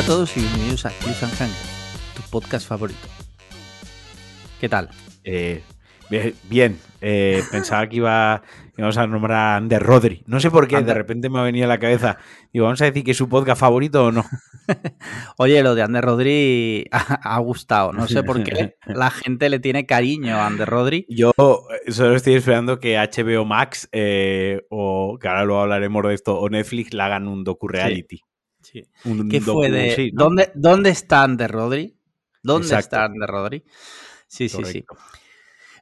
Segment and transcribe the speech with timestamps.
[0.00, 1.56] Hola a todos y bienvenidos a Cliff and Hanger,
[2.16, 3.06] tu podcast favorito.
[4.58, 4.88] ¿Qué tal?
[5.24, 5.62] Eh,
[6.48, 8.42] bien, eh, pensaba que iba,
[8.78, 10.24] íbamos a nombrar a Ander Rodri.
[10.26, 12.16] No sé por qué, de repente me ha venido a la cabeza.
[12.50, 14.24] Digo, vamos a decir que es su podcast favorito o no.
[15.36, 17.92] Oye, lo de Ander Rodri ha, gustado.
[17.92, 21.04] No sé por qué la gente le tiene cariño a Ander Rodri.
[21.10, 23.86] Yo eh, solo estoy esperando que HBO Max,
[24.70, 28.22] o que ahora lo hablaremos de esto, o Netflix le hagan un docu-reality.
[28.72, 30.10] ¿Qué fue de...
[30.12, 31.96] ¿Dónde, ¿Dónde están de Rodri?
[32.42, 33.64] ¿Dónde están de Rodri?
[34.26, 34.84] Sí, sí, sí.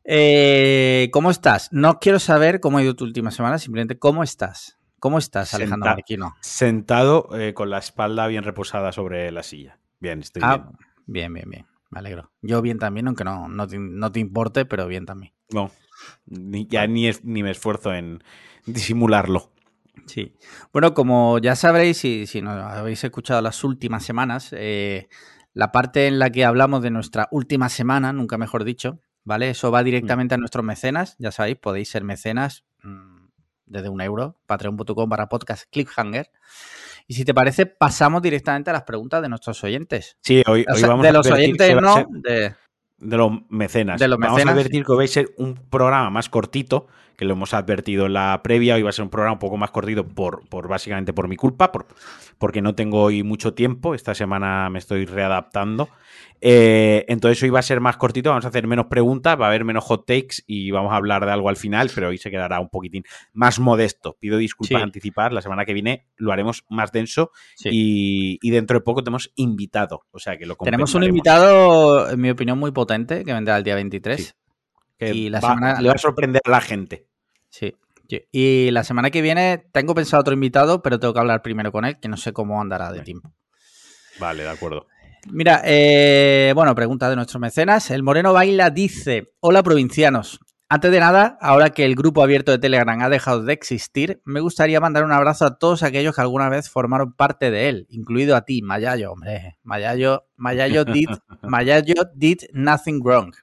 [0.05, 1.69] Eh, ¿Cómo estás?
[1.73, 4.78] No quiero saber cómo ha ido tu última semana, simplemente cómo estás.
[4.98, 6.34] ¿Cómo estás, Alejandro Marquino?
[6.41, 9.78] Sentado eh, con la espalda bien reposada sobre la silla.
[10.00, 10.78] Bien, estoy ah, bien.
[11.06, 11.66] Bien, bien, bien.
[11.91, 12.33] Me alegro.
[12.42, 15.33] Yo bien también, aunque no, no, te, importe, pero bien también.
[15.50, 15.70] No,
[16.27, 18.22] ya ni, ni me esfuerzo en
[18.66, 19.53] disimularlo.
[20.06, 20.34] Sí.
[20.72, 25.08] Bueno, como ya sabréis, si, si nos habéis escuchado las últimas semanas, eh,
[25.54, 29.50] la parte en la que hablamos de nuestra última semana, nunca mejor dicho, ¿vale?
[29.50, 33.26] Eso va directamente a nuestros mecenas, ya sabéis, podéis ser mecenas mm,
[33.66, 36.30] desde un euro, patreon.com para podcast cliffhanger.
[37.06, 40.19] Y si te parece, pasamos directamente a las preguntas de nuestros oyentes.
[40.22, 42.54] Sí, hoy, vamos de los oyentes, no, de,
[42.98, 43.98] los mecenas.
[43.98, 44.44] De los mecenas.
[44.44, 46.86] Vamos a advertir que va a ser un programa más cortito
[47.19, 48.77] que lo hemos advertido en la previa.
[48.77, 51.34] Hoy va a ser un programa un poco más corrido por, por básicamente por mi
[51.34, 51.86] culpa, por,
[52.38, 53.92] porque no tengo hoy mucho tiempo.
[53.92, 55.88] Esta semana me estoy readaptando.
[56.41, 59.48] Eh, entonces hoy va a ser más cortito, vamos a hacer menos preguntas, va a
[59.48, 62.30] haber menos hot takes y vamos a hablar de algo al final, pero hoy se
[62.30, 64.16] quedará un poquitín más modesto.
[64.20, 67.32] Pido disculpas anticipar, la semana que viene lo haremos más denso
[67.64, 72.30] y, dentro de poco tenemos invitado, o sea que lo Tenemos un invitado, en mi
[72.30, 74.36] opinión, muy potente, que vendrá el día 23.
[75.00, 75.80] y la semana...
[75.80, 77.08] Le va a sorprender a la gente.
[77.50, 77.74] Sí.
[78.32, 81.84] Y la semana que viene tengo pensado otro invitado, pero tengo que hablar primero con
[81.84, 83.32] él, que no sé cómo andará de tiempo.
[84.19, 84.86] Vale, de acuerdo.
[85.31, 87.91] Mira, eh, bueno, pregunta de nuestros mecenas.
[87.91, 90.41] El Moreno Baila dice: Hola, provincianos.
[90.70, 94.41] Antes de nada, ahora que el grupo abierto de Telegram ha dejado de existir, me
[94.41, 98.37] gustaría mandar un abrazo a todos aquellos que alguna vez formaron parte de él, incluido
[98.37, 99.56] a ti, Mayayo, hombre.
[99.62, 101.08] Mayayo, Mayayo did,
[101.42, 103.34] Mayayo did nothing wrong.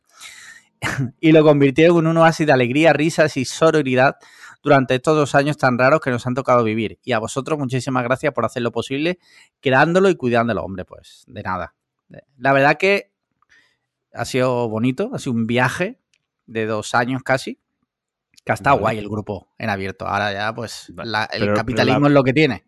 [1.19, 4.17] y lo convirtieron en un oasis de alegría, risas y sororidad
[4.63, 6.99] durante estos dos años tan raros que nos han tocado vivir.
[7.03, 9.19] Y a vosotros muchísimas gracias por hacer lo posible,
[9.61, 11.75] creándolo y cuidándolo, hombre, pues de nada.
[12.37, 13.11] La verdad que
[14.13, 15.99] ha sido bonito, ha sido un viaje
[16.47, 17.59] de dos años casi,
[18.43, 20.07] que ha estado guay el grupo en abierto.
[20.07, 20.91] Ahora ya, pues,
[21.33, 22.65] el capitalismo es lo que tiene.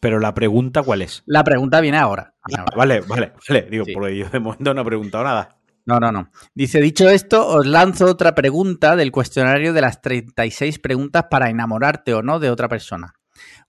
[0.00, 1.22] Pero la pregunta, ¿cuál es?
[1.26, 2.34] La pregunta viene ahora.
[2.56, 3.62] Ah, vale, vale, vale.
[3.70, 5.59] Digo, porque yo de momento no he preguntado nada.
[5.90, 6.30] No, no, no.
[6.54, 12.14] Dice, dicho esto, os lanzo otra pregunta del cuestionario de las 36 preguntas para enamorarte
[12.14, 13.14] o no de otra persona.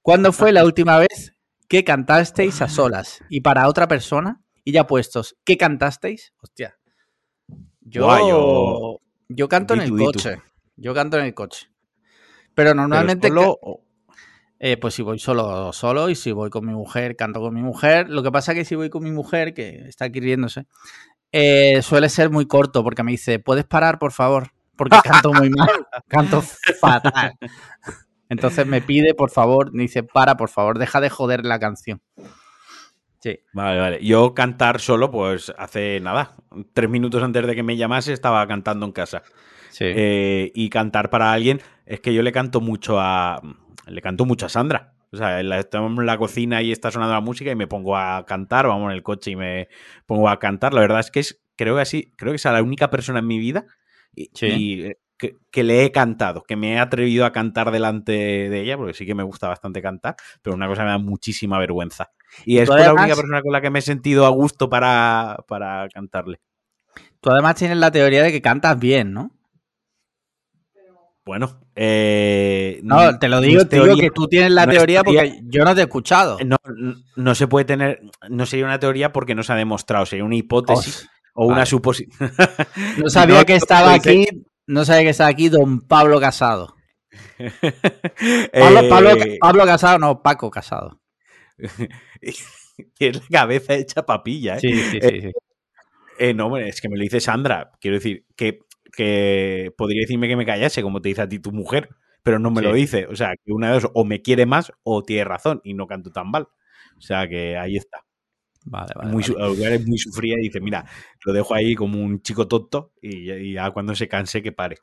[0.04, 1.36] ¿Cuándo fue la última vez
[1.68, 4.40] que cantasteis a solas y para otra persona?
[4.64, 6.36] Y ya puestos, ¿qué cantasteis?
[6.44, 6.78] Hostia.
[7.80, 9.48] Yo, yo...
[9.50, 10.44] canto en el coche.
[10.76, 11.72] Yo canto en el coche.
[12.54, 13.32] Pero normalmente...
[14.64, 17.64] Eh, pues si voy solo, solo, y si voy con mi mujer, canto con mi
[17.64, 18.12] mujer.
[18.12, 20.68] Lo que pasa es que si voy con mi mujer, que está aquí riéndose,
[21.32, 24.52] eh, suele ser muy corto porque me dice, ¿puedes parar, por favor?
[24.76, 25.70] Porque canto muy mal,
[26.08, 26.42] canto
[26.80, 27.34] fatal.
[28.30, 32.02] Entonces me pide, por favor, me dice, para, por favor, deja de joder la canción.
[33.20, 33.40] Sí.
[33.54, 34.04] Vale, vale.
[34.04, 36.36] Yo cantar solo, pues hace nada.
[36.74, 39.22] Tres minutos antes de que me llamase estaba cantando en casa.
[39.70, 39.86] Sí.
[39.88, 43.42] Eh, y cantar para alguien, es que yo le canto mucho a.
[43.86, 44.94] Le canto mucho a Sandra.
[45.14, 48.26] O sea, estamos en la cocina y está sonando la música y me pongo a
[48.26, 49.68] cantar, vamos en el coche y me
[50.06, 50.74] pongo a cantar.
[50.74, 53.28] La verdad es que es, creo que así, creo que es la única persona en
[53.28, 53.66] mi vida
[54.16, 58.78] y, eh, que, le he cantado, que me he atrevido a cantar delante de ella,
[58.78, 62.12] porque sí que me gusta bastante cantar, pero una cosa me da muchísima vergüenza.
[62.46, 65.88] Y es la única persona con la que me he sentido a gusto para, para
[65.90, 66.40] cantarle.
[67.20, 69.32] Tú además tienes la teoría de que cantas bien, ¿no?
[71.24, 75.66] Bueno, eh, no, te lo digo, te digo que tú tienes la teoría porque yo
[75.66, 76.38] no te he escuchado.
[76.46, 76.58] No,
[77.16, 80.36] no, se puede tener, no sería una teoría porque no se ha demostrado, sería una
[80.36, 82.12] hipótesis o una suposición.
[83.00, 84.28] No sabía que estaba aquí,
[84.68, 86.76] no sabía que estaba aquí don Pablo Casado.
[88.54, 91.02] Pablo, eh, Pablo, Casado, no, Paco Casado.
[92.22, 92.46] es
[93.00, 94.60] la cabeza hecha papilla, ¿eh?
[94.60, 95.22] Sí, sí, sí.
[95.22, 95.32] sí.
[96.20, 97.72] Eh, no, es que me lo dice Sandra.
[97.80, 98.60] Quiero decir que
[98.92, 101.90] que podría decirme que me callase, como te dice a ti tu mujer,
[102.24, 103.08] pero no me lo dice.
[103.08, 105.88] O sea, que una de dos, o me quiere más o tiene razón y no
[105.88, 106.48] canto tan mal.
[106.98, 108.06] O sea, que ahí está.
[108.66, 109.12] Vale, vale.
[109.12, 110.86] Muy, Es muy sufrida y dice, mira,
[111.26, 114.78] lo dejo ahí como un chico tonto y, ya cuando se canse que pare.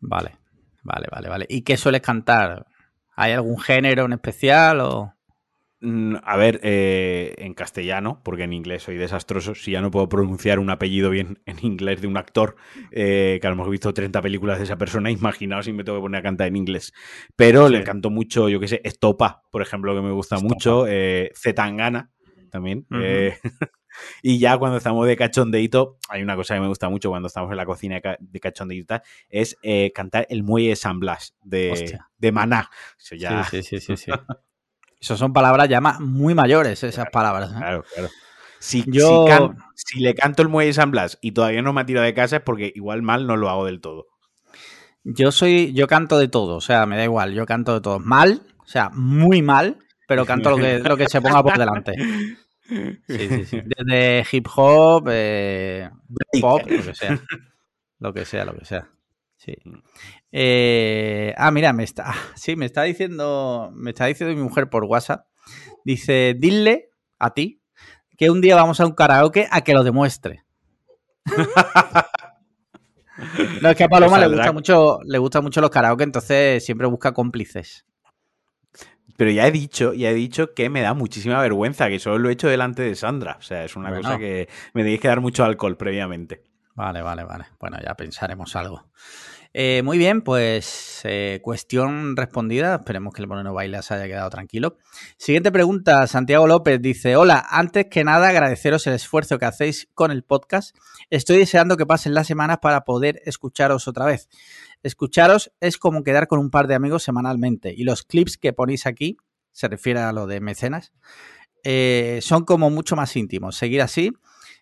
[0.00, 0.38] Vale,
[0.82, 1.46] vale, vale, vale.
[1.48, 2.66] ¿Y qué sueles cantar?
[3.14, 5.14] ¿Hay algún género en especial o...?
[5.82, 10.10] Mm, a ver, eh, en castellano, porque en inglés soy desastroso, si ya no puedo
[10.10, 12.56] pronunciar un apellido bien en inglés de un actor,
[12.90, 15.82] eh, que a lo mejor he visto 30 películas de esa persona, imaginaos si me
[15.82, 16.92] tengo que poner a cantar en inglés.
[17.34, 21.30] Pero le canto mucho, yo qué sé, Estopa, por ejemplo, que me gusta mucho, eh,
[21.34, 22.10] Zetangana
[22.50, 22.86] también.
[24.22, 27.50] Y ya cuando estamos de cachondeito, hay una cosa que me gusta mucho cuando estamos
[27.50, 29.58] en la cocina de cachondeito, es
[29.92, 32.70] cantar el muelle de San Blas de, de Maná.
[32.96, 33.18] sí,
[33.50, 33.96] sí, sí, sí.
[33.96, 34.12] sí.
[35.00, 37.52] Eso son palabras ya muy mayores, esas palabras.
[37.52, 37.56] ¿eh?
[37.56, 38.08] Claro, claro.
[38.58, 39.26] Si, Yo...
[39.74, 42.36] si, le canto el muelle San Blas y todavía no me ha tirado de casa
[42.36, 44.08] es porque igual mal no lo hago del todo.
[45.02, 47.98] Yo soy, yo canto de todo, o sea, me da igual, yo canto de todo.
[47.98, 51.94] Mal, o sea, muy mal, pero canto lo que, lo que se ponga por delante.
[52.68, 53.60] Sí, sí, sí.
[53.64, 55.88] Desde hip hop, eh,
[56.40, 57.20] pop, lo que sea.
[57.98, 58.88] Lo que sea, lo que sea.
[59.36, 59.54] Sí.
[60.32, 62.14] Eh, ah, mira, me está.
[62.34, 63.70] Sí, me está diciendo.
[63.74, 65.26] Me está diciendo mi mujer por WhatsApp.
[65.84, 67.62] Dice, dile a ti
[68.16, 70.44] que un día vamos a un karaoke a que lo demuestre.
[73.62, 76.86] no, es que a Paloma le gusta mucho, le gusta mucho los karaoke, entonces siempre
[76.86, 77.86] busca cómplices.
[79.16, 82.30] Pero ya he dicho, ya he dicho que me da muchísima vergüenza, que solo lo
[82.30, 83.36] he hecho delante de Sandra.
[83.38, 86.42] O sea, es una cosa que me tenéis que dar mucho alcohol previamente.
[86.74, 87.46] Vale, vale, vale.
[87.58, 88.88] Bueno, ya pensaremos algo.
[89.52, 92.76] Eh, muy bien, pues eh, cuestión respondida.
[92.76, 94.76] Esperemos que el Moreno Baila se haya quedado tranquilo.
[95.16, 100.12] Siguiente pregunta, Santiago López dice, hola, antes que nada agradeceros el esfuerzo que hacéis con
[100.12, 100.76] el podcast.
[101.10, 104.28] Estoy deseando que pasen las semanas para poder escucharos otra vez.
[104.84, 108.86] Escucharos es como quedar con un par de amigos semanalmente y los clips que ponéis
[108.86, 109.16] aquí,
[109.52, 110.92] se refiere a lo de mecenas,
[111.64, 113.56] eh, son como mucho más íntimos.
[113.56, 114.12] Seguir así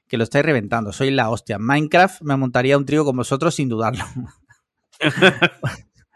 [0.08, 0.92] que lo estáis reventando.
[0.92, 1.58] Soy la hostia.
[1.58, 4.04] Minecraft me montaría un trío con vosotros sin dudarlo.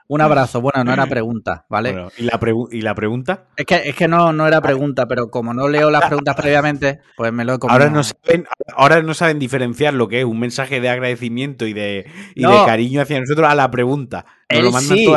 [0.08, 0.60] Un abrazo.
[0.60, 2.08] Bueno, no era pregunta, ¿vale?
[2.18, 2.38] ¿y, la
[2.70, 3.46] ¿Y la pregunta?
[3.56, 7.00] Es que, es que no, no era pregunta, pero como no leo las preguntas previamente,
[7.16, 7.72] pues me lo he comido.
[7.72, 8.46] Ahora no, saben,
[8.76, 13.00] ahora no saben diferenciar lo que es un mensaje de agradecimiento y de, de cariño
[13.00, 14.26] hacia nosotros a la pregunta.
[14.50, 15.16] Nos lo mandan todo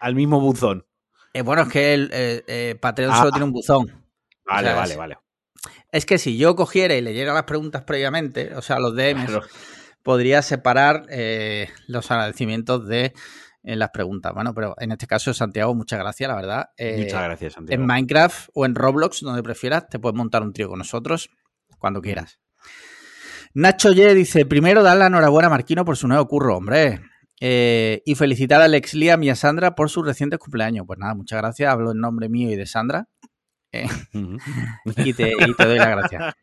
[0.00, 0.86] al, mismo buzón.
[1.32, 3.32] Eh, bueno, es que el eh, Patreon solo ah.
[3.32, 4.04] tiene un buzón.
[4.44, 5.18] Vale, vale, vale.
[5.90, 9.32] Es que si yo cogiera y leyera las preguntas previamente, o sea, los DMs,
[10.06, 13.12] podría separar eh, los agradecimientos de
[13.64, 14.32] en las preguntas.
[14.32, 16.66] Bueno, pero en este caso, Santiago, muchas gracias, la verdad.
[16.76, 17.82] Eh, muchas gracias, Santiago.
[17.82, 21.28] En Minecraft o en Roblox, donde prefieras, te puedes montar un trío con nosotros
[21.80, 22.38] cuando quieras.
[23.52, 27.00] Nacho Ye dice: Primero, dar la enhorabuena a Marquino por su nuevo curro, hombre.
[27.40, 30.86] Eh, y felicitar a Alex Liam y a Sandra por su reciente cumpleaños.
[30.86, 31.68] Pues nada, muchas gracias.
[31.68, 33.08] Hablo en nombre mío y de Sandra.
[34.96, 36.36] y, te, doy la gracia.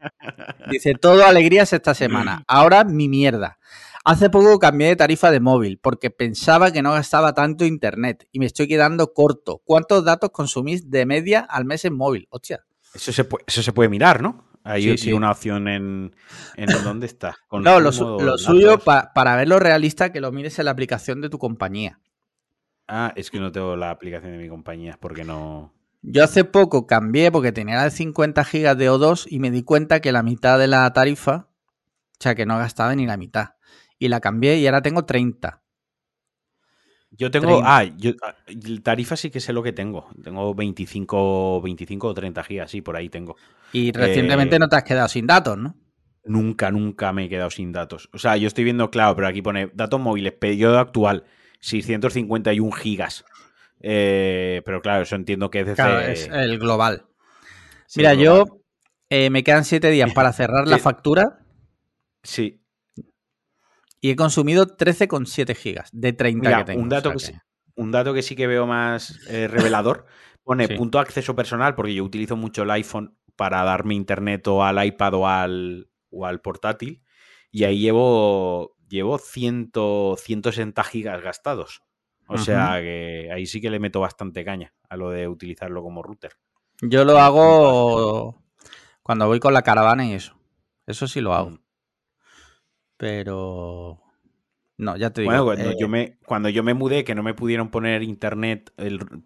[0.69, 2.43] Dice, todo alegrías esta semana.
[2.47, 3.57] Ahora mi mierda.
[4.05, 8.39] Hace poco cambié de tarifa de móvil porque pensaba que no gastaba tanto internet y
[8.39, 9.61] me estoy quedando corto.
[9.63, 12.27] ¿Cuántos datos consumís de media al mes en móvil?
[12.29, 12.65] Hostia.
[12.93, 14.45] Eso se puede, eso se puede mirar, ¿no?
[14.65, 16.15] Hay una opción en,
[16.55, 17.37] en dónde está.
[17.51, 21.37] no, lo, suyo para ver lo realista que lo mires en la aplicación de tu
[21.37, 21.99] compañía.
[22.87, 25.73] Ah, es que no tengo la aplicación de mi compañía, porque no.
[26.03, 30.01] Yo hace poco cambié porque tenía de 50 gigas de O2 y me di cuenta
[30.01, 31.47] que la mitad de la tarifa,
[32.11, 33.51] o sea, que no gastaba ni la mitad.
[33.97, 35.63] Y la cambié y ahora tengo 30.
[37.15, 38.35] Yo tengo, ah, yo, ah,
[38.81, 40.09] tarifa sí que sé lo que tengo.
[40.21, 43.37] Tengo 25, 25 o 30 gigas, sí, por ahí tengo.
[43.71, 45.77] Y recientemente eh, no te has quedado sin datos, ¿no?
[46.25, 48.09] Nunca, nunca me he quedado sin datos.
[48.13, 51.23] O sea, yo estoy viendo, claro, pero aquí pone datos móviles, periodo actual,
[51.59, 53.23] 651 gigas.
[53.85, 56.11] Eh, pero claro, eso entiendo que es desde...
[56.13, 57.05] es el global.
[57.95, 58.61] Mira, yo
[59.09, 61.45] eh, me quedan siete días para cerrar la factura.
[62.23, 62.61] Sí.
[63.99, 66.81] Y he consumido 13,7 gigas de 30 que tengo.
[66.81, 67.33] Un dato, que, sí,
[67.75, 70.05] un dato que sí que veo más eh, revelador.
[70.43, 74.63] Pone punto de acceso personal, porque yo utilizo mucho el iPhone para darme internet o
[74.63, 77.01] al iPad o al, o al portátil.
[77.49, 79.71] Y ahí llevo, llevo 100,
[80.17, 81.81] 160 gigas gastados.
[82.27, 86.01] O sea que ahí sí que le meto bastante caña a lo de utilizarlo como
[86.01, 86.33] router.
[86.81, 88.43] Yo lo hago
[89.01, 90.35] cuando voy con la caravana y eso.
[90.87, 91.51] Eso sí lo hago.
[91.51, 91.59] Mm.
[92.97, 94.01] Pero
[94.77, 95.31] no, ya te digo.
[95.31, 98.71] Bueno, cuando, yo eh, me, cuando yo me mudé, que no me pudieron poner internet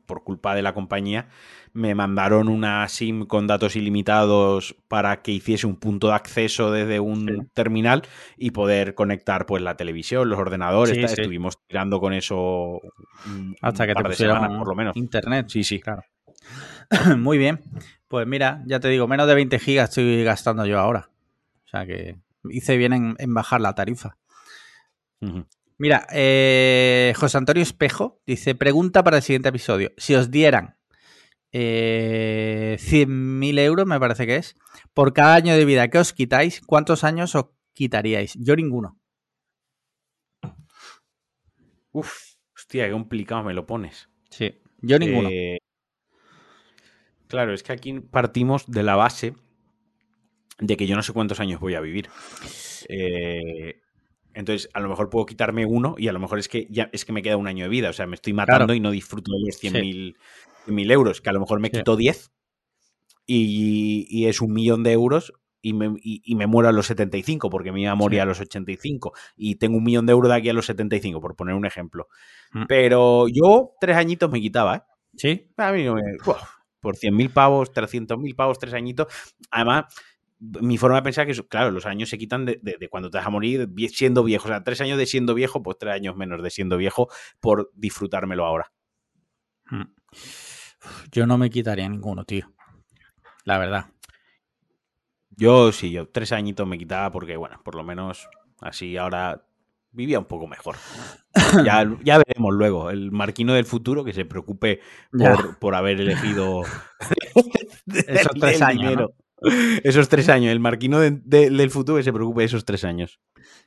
[0.06, 1.30] por culpa de la compañía,
[1.72, 7.00] me mandaron una SIM con datos ilimitados para que hiciese un punto de acceso desde
[7.00, 8.04] un terminal
[8.36, 10.98] y poder conectar pues la televisión, los ordenadores.
[10.98, 12.82] Estuvimos tirando con eso
[13.62, 14.98] hasta que te pusieran por lo menos.
[14.98, 15.48] Internet.
[15.50, 15.80] Sí, sí.
[15.80, 16.04] Claro.
[17.18, 17.62] Muy bien.
[18.10, 21.10] Pues mira, ya te digo, menos de 20 gigas estoy gastando yo ahora.
[21.66, 22.18] O sea que
[22.50, 24.18] hice bien en bajar la tarifa.
[25.78, 29.92] Mira, eh, José Antonio Espejo dice: Pregunta para el siguiente episodio.
[29.98, 30.78] Si os dieran
[31.52, 34.56] eh, 100.000 euros, me parece que es,
[34.94, 38.36] por cada año de vida que os quitáis, ¿cuántos años os quitaríais?
[38.40, 39.00] Yo ninguno.
[41.92, 44.10] Uf, hostia, qué complicado me lo pones.
[44.30, 45.30] Sí, yo ninguno.
[45.32, 45.60] Eh,
[47.28, 49.36] claro, es que aquí partimos de la base
[50.60, 52.10] de que yo no sé cuántos años voy a vivir.
[52.90, 53.82] Eh,
[54.38, 57.06] entonces, a lo mejor puedo quitarme uno y a lo mejor es que ya es
[57.06, 57.90] que me queda un año de vida.
[57.90, 61.22] O sea, me estoy matando y no disfruto de los 100.000 euros.
[61.22, 62.32] Que a lo mejor me quito 10
[63.26, 67.82] y, es un millón de euros y me, me, muero a los 75 porque me
[67.82, 70.54] iba a morir a los 85 y tengo un millón de euros de aquí a
[70.54, 72.08] los 75, por poner un ejemplo.
[72.52, 72.66] Mm.
[72.68, 74.82] Pero yo tres añitos me quitaba, ¿eh?
[75.16, 75.52] Sí.
[75.58, 76.04] A mí no me...
[76.80, 79.08] por 100.000 pavos, 300.000 pavos, tres añitos.
[79.50, 79.86] Además,
[80.40, 83.28] mi forma de pensar es que, claro, los años se quitan de, cuando te vas
[83.28, 84.46] a morir siendo viejo.
[84.46, 87.72] O sea, tres años de siendo viejo, pues tres años menos de siendo viejo por
[87.76, 88.72] disfrutármelo ahora.
[89.70, 89.84] Mm.
[91.12, 92.52] Yo no me quitaría ninguno, tío.
[93.46, 93.88] La verdad.
[95.32, 98.28] Yo sí, yo tres añitos me quitaba porque, bueno, por lo menos
[98.60, 99.48] así ahora
[99.92, 100.76] vivía un poco mejor.
[101.64, 102.90] Ya, ya veremos luego.
[102.90, 104.82] El marquino del futuro que se preocupe
[105.60, 106.64] por, haber elegido
[107.86, 109.12] esos tres años.
[109.84, 113.20] Esos tres años, el marquino del futuro que se preocupe de esos tres años.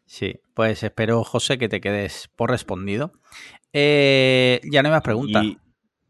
[0.05, 3.13] Sí, pues espero, José, que te quedes por respondido.
[3.73, 5.45] Eh, ya no hay más preguntas.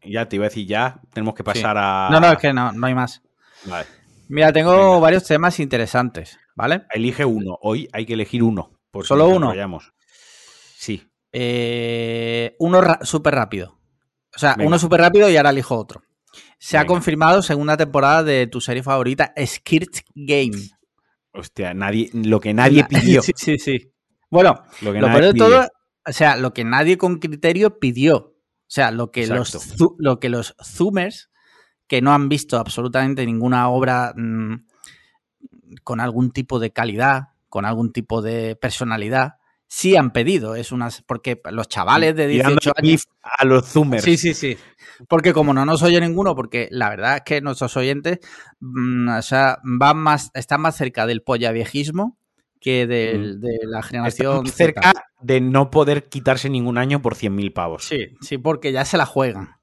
[0.02, 2.08] ya te iba a decir, ya tenemos que pasar a.
[2.10, 3.22] No, no, es que no, no hay más.
[3.64, 3.86] Vale.
[4.28, 6.86] Mira, tengo varios temas interesantes, ¿vale?
[6.92, 7.58] Elige uno.
[7.60, 8.80] Hoy hay que elegir uno.
[8.90, 9.52] Por ¿Solo uno?
[10.76, 11.06] Sí.
[11.32, 13.78] Eh, uno súper rápido.
[14.34, 16.02] O sea, uno súper rápido y ahora elijo otro.
[16.60, 20.58] Se ha confirmado segunda temporada de tu serie favorita, Skirt Game.
[21.32, 23.22] Hostia, nadie, lo que nadie pidió.
[23.22, 23.92] sí, sí, sí.
[24.28, 25.66] Bueno, lo, que de todo,
[26.06, 28.16] o sea, lo que nadie con criterio pidió.
[28.16, 31.30] O sea, lo que, los, lo que los Zoomers,
[31.88, 34.66] que no han visto absolutamente ninguna obra mm,
[35.82, 39.39] con algún tipo de calidad, con algún tipo de personalidad,
[39.70, 40.56] sí han pedido.
[40.56, 41.02] Es unas.
[41.02, 43.08] Porque los chavales de 18 años.
[43.22, 44.04] A los Zoomers.
[44.04, 44.58] Sí, sí, sí.
[45.08, 48.18] Porque como no nos oye ninguno, porque la verdad es que nuestros oyentes
[48.58, 52.18] mm, o sea, van más, están más cerca del viejismo
[52.60, 53.40] que mm.
[53.40, 54.46] de la generación.
[54.46, 57.84] cerca de no poder quitarse ningún año por 100.000 pavos.
[57.84, 59.56] Sí, sí, porque ya se la juegan.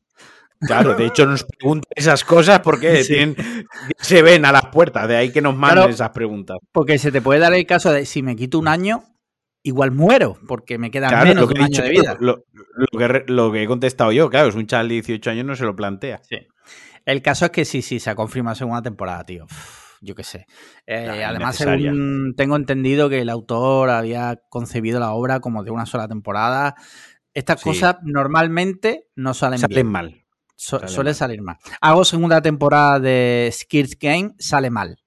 [0.60, 3.04] Claro, de hecho nos preguntan esas cosas porque
[4.00, 6.58] se ven a las puertas, de ahí que nos manden esas preguntas.
[6.72, 9.04] Porque se te puede dar el caso de si me quito un año,
[9.68, 12.18] igual muero, porque me queda menos de un año de vida.
[12.20, 15.76] Lo, que, he contestado yo, claro, es un chaval de 18 años, no se lo
[15.76, 16.22] plantea.
[16.24, 16.38] Sí.
[17.06, 19.46] El caso es que sí, sí, se ha confirmado segunda temporada, tío.
[20.02, 20.46] yo qué sé.
[20.86, 21.58] Eh, además,
[22.38, 26.76] tengo entendido que el autor había concebido la obra como de una sola temporada.
[27.34, 30.24] Estas cosas normalmente no salen, salen mal.
[30.56, 31.58] suele salir mal.
[31.82, 34.98] Hago segunda temporada de Skirts Game, sale mal.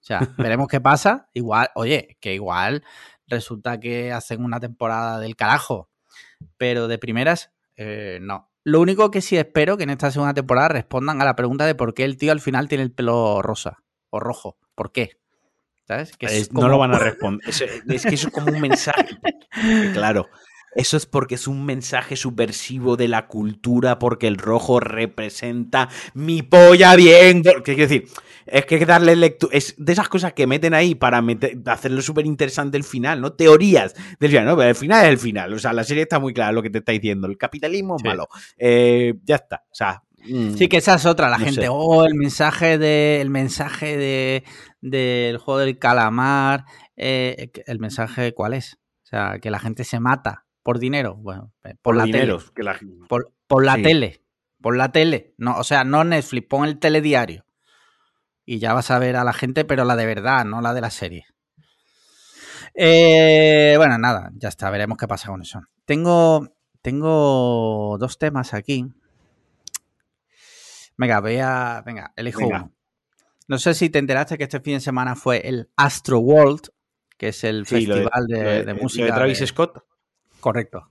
[0.00, 1.28] O sea, veremos qué pasa.
[1.34, 2.84] Igual, oye, que igual
[3.26, 5.90] resulta que hacen una temporada del carajo.
[6.56, 8.50] Pero de primeras, eh, no.
[8.64, 11.74] Lo único que sí espero que en esta segunda temporada respondan a la pregunta de
[11.74, 14.58] por qué el tío al final tiene el pelo rosa o rojo.
[14.74, 15.20] ¿Por qué?
[15.86, 16.12] ¿Sabes?
[16.52, 17.48] No lo van a responder.
[17.48, 19.18] es que eso es como un mensaje.
[19.92, 20.28] claro.
[20.76, 26.42] Eso es porque es un mensaje subversivo de la cultura, porque el rojo representa mi
[26.42, 27.42] polla bien.
[27.42, 28.08] ¿Qué quiero decir?
[28.44, 29.56] Es que darle lectura.
[29.56, 31.24] Es de esas cosas que meten ahí para
[31.66, 33.32] hacerlo súper interesante el final, ¿no?
[33.32, 34.56] Teorías del final, ¿no?
[34.56, 35.52] Pero el final es el final.
[35.54, 37.26] O sea, la serie está muy clara lo que te está diciendo.
[37.26, 38.28] El capitalismo es malo.
[38.58, 39.64] Eh, ya está.
[39.70, 40.02] O sea.
[40.28, 41.30] Mm, sí, que esa es otra.
[41.30, 43.20] La gente, oh, el mensaje de.
[43.22, 44.44] El mensaje de.
[44.82, 46.66] del juego del calamar.
[46.96, 48.78] Eh, ¿El mensaje cuál es?
[49.04, 51.14] O sea, que la gente se mata por dinero.
[51.14, 52.36] Bueno, eh, por, la tele.
[53.08, 54.20] Por, por la tele.
[54.60, 55.32] Por la tele.
[55.38, 57.46] No, o sea, no Netflix, pon el telediario
[58.44, 60.80] y ya vas a ver a la gente, pero la de verdad, no la de
[60.80, 61.24] la serie.
[62.74, 65.62] Eh, bueno, nada, ya está, veremos qué pasa con eso.
[65.84, 66.48] Tengo,
[66.82, 68.92] tengo dos temas aquí.
[70.96, 71.80] Venga, voy a.
[71.86, 72.72] Venga, elijo uno.
[73.46, 76.70] No sé si te enteraste que este fin de semana fue el Astro World,
[77.16, 79.04] que es el festival de, música.
[79.04, 79.84] de Travis Scott.
[80.46, 80.88] Correcto.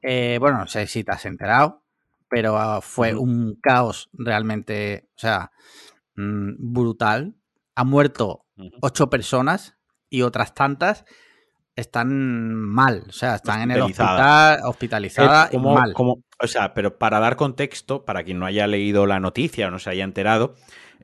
[0.00, 1.82] Eh, bueno, no sé si te has enterado,
[2.28, 5.08] pero ah, fue un caos realmente.
[5.16, 5.50] O sea,
[6.16, 7.34] Mm, brutal.
[7.74, 8.44] Ha muerto
[8.80, 9.76] ocho personas
[10.08, 11.04] y otras tantas
[11.74, 15.92] están mal, o sea, están en el hospital, hospitalizadas mal.
[15.92, 19.70] Como, o sea, pero para dar contexto, para quien no haya leído la noticia o
[19.72, 20.54] no se haya enterado,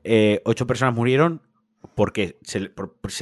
[0.05, 1.41] eh, ocho personas murieron
[2.01, 2.61] porque se,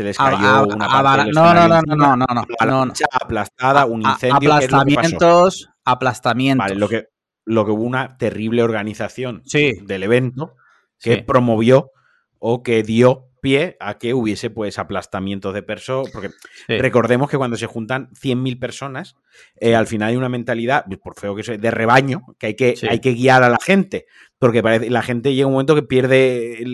[0.03, 4.53] les cayó una parte no, no, no, no, no, no, aplastada, un incendio.
[4.53, 6.65] Aplastamientos, aplastamientos.
[6.65, 7.09] Vale, lo que,
[7.43, 10.55] lo que hubo una terrible organización del evento
[10.98, 11.91] que promovió
[12.38, 16.29] o que dio pie a que hubiese pues aplastamientos de personas, porque
[16.69, 19.17] recordemos que cuando se juntan 100.000 personas,
[19.59, 22.55] eh, al final hay una mentalidad, pues, por feo que sea, de rebaño, que hay
[22.55, 24.05] que, hay que guiar a la gente,
[24.39, 26.65] porque parece, la gente llega un momento que pierde,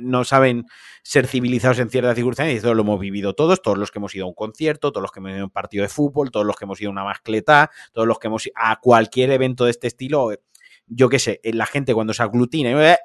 [0.00, 0.66] no saben
[1.02, 4.14] ser civilizados en ciertas circunstancias, y eso lo hemos vivido todos, todos los que hemos
[4.14, 6.46] ido a un concierto, todos los que hemos ido a un partido de fútbol, todos
[6.46, 9.64] los que hemos ido a una mascleta, todos los que hemos ido a cualquier evento
[9.64, 10.30] de este estilo,
[10.86, 12.98] yo qué sé, la gente cuando se aglutina, eh,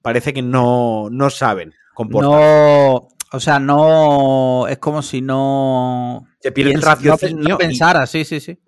[0.00, 1.74] parece que no, no saben
[2.08, 4.66] no, o sea, no.
[4.68, 6.26] Es como si no.
[6.40, 7.50] Se pierde el raciocinio.
[7.50, 8.58] No, pensara, sí, sí, sí.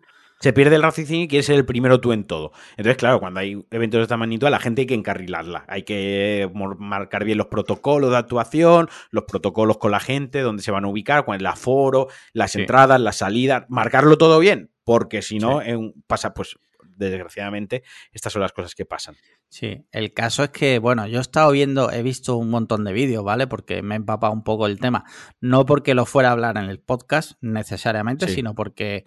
[0.43, 2.51] Se pierde el raciocinio y quieres ser el primero tú en todo.
[2.73, 5.65] Entonces, claro, cuando hay eventos de esta magnitud, a la gente hay que encarrilarla.
[5.69, 10.73] Hay que marcar bien los protocolos de actuación, los protocolos con la gente, dónde se
[10.73, 13.67] van a ubicar, cuál es el aforo, las entradas, las salidas.
[13.69, 15.61] Marcarlo todo bien, porque si no,
[16.09, 16.57] pasa, pues
[16.97, 19.15] desgraciadamente, estas son las cosas que pasan.
[19.49, 22.93] Sí, el caso es que, bueno, yo he estado viendo, he visto un montón de
[22.93, 23.47] vídeos, ¿vale?
[23.47, 25.05] Porque me he empapado un poco el tema.
[25.41, 29.05] No porque lo fuera a hablar en el podcast necesariamente, sino porque,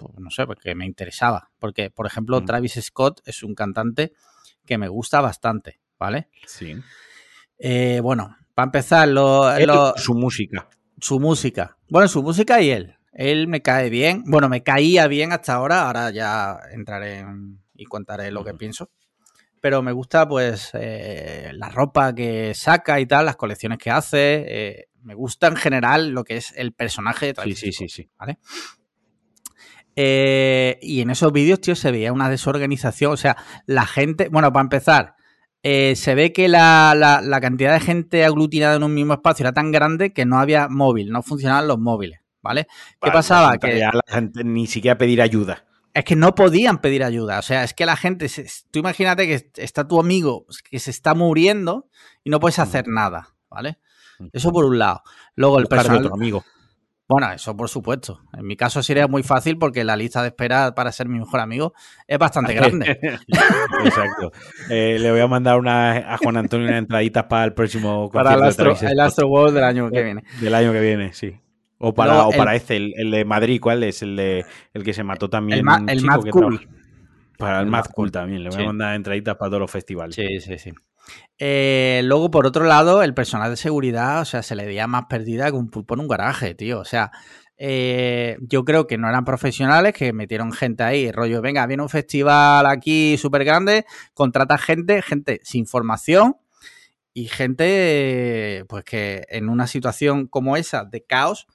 [0.00, 1.50] pues, no sé, porque me interesaba.
[1.58, 2.44] Porque, por ejemplo, mm.
[2.44, 4.12] Travis Scott es un cantante
[4.64, 6.28] que me gusta bastante, ¿vale?
[6.46, 6.74] Sí.
[7.58, 9.08] Eh, bueno, para empezar,
[9.96, 10.68] su música.
[10.98, 11.76] Su música.
[11.88, 12.96] Bueno, su música y él.
[13.12, 14.22] Él me cae bien.
[14.26, 15.86] Bueno, me caía bien hasta ahora.
[15.86, 17.24] Ahora ya entraré
[17.74, 18.90] y contaré lo que pienso.
[19.60, 24.44] Pero me gusta, pues, eh, la ropa que saca y tal, las colecciones que hace.
[24.46, 27.88] Eh, me gusta en general lo que es el personaje de Travis Sí, sí, sí,
[27.88, 28.10] sí.
[28.18, 28.38] ¿Vale?
[29.96, 33.12] Eh, y en esos vídeos, tío, se veía una desorganización.
[33.12, 34.28] O sea, la gente.
[34.28, 35.14] Bueno, para empezar,
[35.62, 39.72] se ve que la, la, cantidad de gente aglutinada en un mismo espacio era tan
[39.72, 42.20] grande que no había móvil, no funcionaban los móviles.
[42.42, 42.66] ¿vale?
[43.00, 43.58] ¿Qué pasaba?
[43.58, 45.64] Que la gente ni siquiera pedir ayuda.
[45.92, 47.38] Es que no podían pedir ayuda.
[47.38, 48.30] O sea, es que la gente.
[48.70, 51.88] tú imagínate que está tu amigo que se está muriendo
[52.22, 53.78] y no puedes hacer nada, ¿vale?
[54.32, 55.02] Eso por un lado.
[55.34, 56.04] Luego el personal.
[56.04, 56.44] Otro amigo.
[57.10, 58.20] Bueno, eso por supuesto.
[58.32, 61.40] En mi caso sería muy fácil porque la lista de espera para ser mi mejor
[61.40, 61.74] amigo
[62.06, 63.00] es bastante grande.
[63.84, 64.30] Exacto.
[64.70, 68.34] Eh, le voy a mandar una, a Juan Antonio una entradita para el próximo Para
[68.34, 70.22] el Astro, el Astro World del año que viene.
[70.40, 71.36] Del año que viene, sí.
[71.78, 74.02] O para, o para este, el, de Madrid, ¿cuál es?
[74.02, 75.58] El de el que se mató también.
[75.88, 76.68] El, Mad Cool.
[77.38, 78.44] Para el, Mad Cool también.
[78.44, 80.14] Le voy a mandar entraditas para todos los festivales.
[80.14, 80.72] Sí, sí, sí.
[81.38, 85.06] Eh, luego, por otro lado, el personal de seguridad, o sea, se le veía más
[85.08, 86.80] perdida que un pulpo en un garaje, tío.
[86.80, 87.10] O sea,
[87.56, 91.88] eh, yo creo que no eran profesionales, que metieron gente ahí, rollo, venga, viene un
[91.88, 96.36] festival aquí súper grande, contrata gente, gente sin formación
[97.12, 101.46] y gente, pues que en una situación como esa de caos,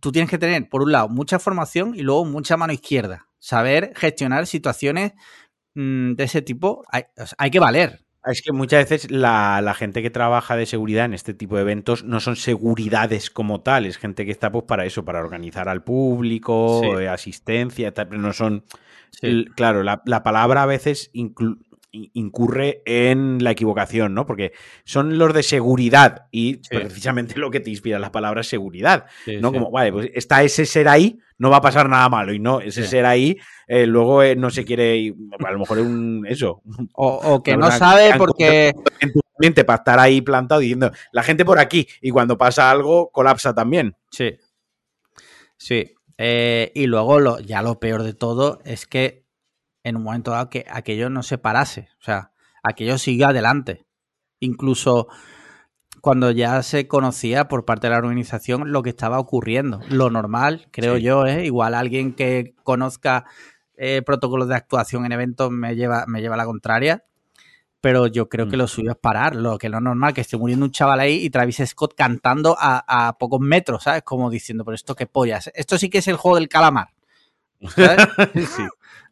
[0.00, 3.26] tú tienes que tener, por un lado, mucha formación y luego mucha mano izquierda.
[3.38, 5.12] Saber gestionar situaciones
[5.74, 8.03] mm, de ese tipo, hay, que valer.
[8.26, 12.04] Es que muchas veces la, gente que trabaja de seguridad en este tipo de eventos
[12.04, 15.82] no son seguridades como tal, es gente que está pues para eso, para organizar al
[15.82, 18.64] público, eh, asistencia, pero no son...
[19.54, 21.10] claro, la, la, palabra a veces
[22.12, 24.26] incurre en la equivocación, ¿no?
[24.26, 24.52] Porque
[24.84, 29.06] son los de seguridad y precisamente lo que te inspira la palabra es seguridad,
[29.40, 29.52] ¿no?
[29.52, 32.60] Como, vale, pues está ese ser ahí, no va a pasar nada malo y no,
[32.60, 36.62] ese ser ahí eh, luego eh, no se quiere, a lo mejor es un, eso.
[36.94, 38.72] O, que no sabe porque...
[39.00, 42.70] En tu mente para estar ahí plantado diciendo, la gente por aquí y cuando pasa
[42.70, 43.96] algo colapsa también.
[44.10, 44.38] Sí.
[45.56, 45.94] Sí.
[46.18, 49.23] Eh, y luego lo, ya lo peor de todo es que
[49.84, 53.86] en un momento dado que aquello no se parase, o sea, aquello siga adelante.
[54.40, 55.08] Incluso
[56.00, 59.80] cuando ya se conocía por parte de la organización lo que estaba ocurriendo.
[59.88, 63.24] Lo normal, creo yo, es igual alguien que conozca
[63.76, 67.04] eh, protocolos de actuación en eventos me lleva, me lleva a la contraria.
[67.80, 68.60] Pero yo creo que mm.
[68.60, 69.36] lo suyo es parar.
[69.36, 72.56] Lo que no es normal, que esté muriendo un chaval ahí y Travis Scott cantando
[72.58, 74.02] a, a pocos metros, ¿sabes?
[74.02, 75.50] Como diciendo, pero esto qué pollas.
[75.54, 76.88] Esto sí que es el juego del calamar.
[77.60, 78.62] sí.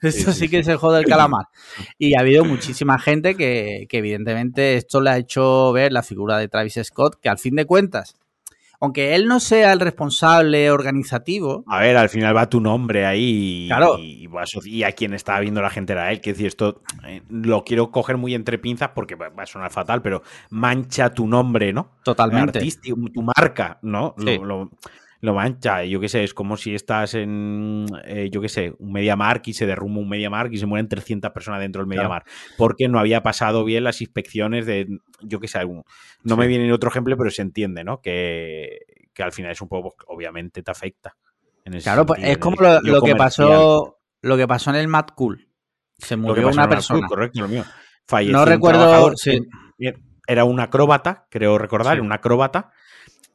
[0.03, 1.47] Esto sí, que es el juego del calamar.
[1.99, 6.49] Y ha habido muchísima gente que, evidentemente esto le ha hecho ver la figura de
[6.49, 8.17] Travis Scott, que al fin de cuentas,
[8.81, 11.63] aunque él no sea el responsable organizativo.
[11.69, 15.93] A ver, al final va tu nombre ahí y, a quien estaba viendo la gente
[15.93, 16.21] era él.
[16.21, 20.03] Que decir, esto eh, lo quiero coger muy entre pinzas porque va, a sonar fatal,
[20.03, 21.93] pero mancha tu nombre, ¿no?
[22.03, 22.61] Totalmente.
[22.83, 24.17] tu marca, ¿no?
[24.17, 24.71] Lo, lo
[25.31, 25.85] mancha.
[25.85, 29.53] Yo qué sé, es como si estás en, eh, yo qué sé, un MediaMark y
[29.53, 32.27] se derrumba un MediaMark y se mueren 300 personas dentro del MediaMark.
[32.59, 34.89] Porque no había pasado bien las inspecciones de,
[35.21, 35.61] yo qué sé,
[36.25, 38.01] no me viene otro ejemplo, pero se entiende, ¿no?
[38.01, 38.81] Que,
[39.19, 39.95] al final es un poco,
[45.99, 47.07] Se murió una persona.
[47.07, 47.65] correcto, lo mío.
[48.07, 49.13] Falleció no recuerdo.
[49.17, 49.41] Sí.
[50.27, 52.73] Era un acróbata, creo recordar, un acróbata.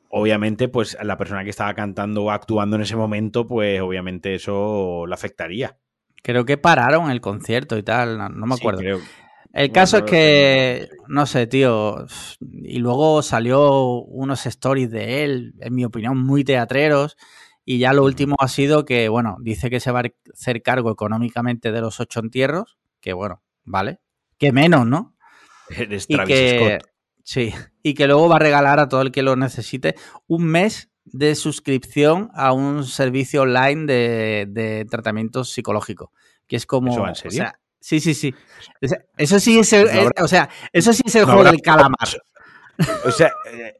[0.10, 5.06] Obviamente, pues la persona que estaba cantando o actuando en ese momento, pues obviamente eso
[5.06, 5.78] le afectaría.
[6.24, 8.82] Creo que pararon el concierto y tal, no, me acuerdo.
[9.54, 12.06] El caso es que, no sé, tío,
[12.39, 17.17] y luego salió unos stories de él, en mi opinión, muy teatreros,
[17.65, 20.91] y ya lo último ha sido que, bueno, dice que se va a hacer cargo
[20.91, 24.00] económicamente de los ocho entierros, que bueno, vale,
[24.38, 25.15] que menos, ¿no?
[25.70, 26.97] Eres Travis Scott.
[27.28, 29.96] Sí, y que luego va a regalar a todo el que lo necesite
[30.28, 36.13] un mes de suscripción a un servicio online de, tratamiento psicológico,
[36.48, 37.06] que es como...
[37.06, 37.52] en serio?
[37.82, 38.34] sí, sí, sí.
[39.18, 39.90] Eso sí es el,
[40.22, 42.08] o sea, eso sí es el juego del calamar.
[43.04, 43.76] O sea, eh,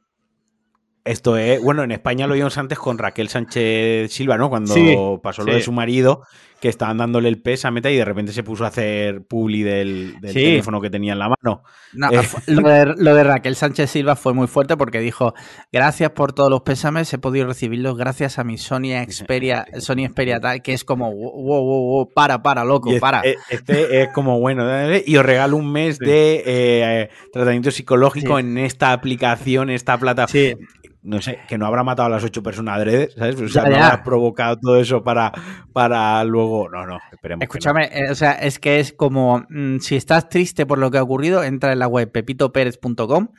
[1.06, 4.50] esto es, bueno, en España lo vimos antes con Raquel Sánchez Silva, ¿no?
[4.50, 6.24] Cuando pasó lo de su marido,
[6.60, 9.64] que estaban dándole el pez a Meta y de repente se puso a hacer publi
[9.64, 11.64] del, teléfono que tenía en la mano.
[12.12, 15.34] Eh, lo, de, Raquel Sánchez Silva fue muy fuerte porque dijo,
[15.72, 20.40] gracias por todos los pésames, he podido recibirlos gracias a mi Sony Xperia, Sony Xperia
[20.40, 23.22] tal, que es como, wow, wow, wow, para, para, loco, para.
[23.22, 24.66] Este, este es como, bueno,
[25.06, 30.58] y os regalo un mes de eh, tratamiento psicológico en esta aplicación, esta plataforma
[31.04, 33.40] no sé, que no habrá matado a las ocho personas adrede, ¿sabes?
[33.40, 35.32] O sea, no habrá provocado todo eso para,
[35.74, 36.70] para luego.
[36.70, 37.44] No, no, esperemos.
[37.44, 40.98] Escúchame, eh, o sea, es que es como mm, si estás triste por lo que
[40.98, 43.30] ha ocurrido, entra en la web pepitoperez.com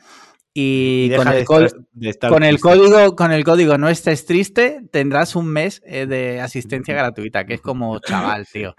[0.53, 5.81] y, con, el, con el, código con el código no estés triste tendrás un mes
[5.85, 8.75] eh, de asistencia gratuita que es como chaval tío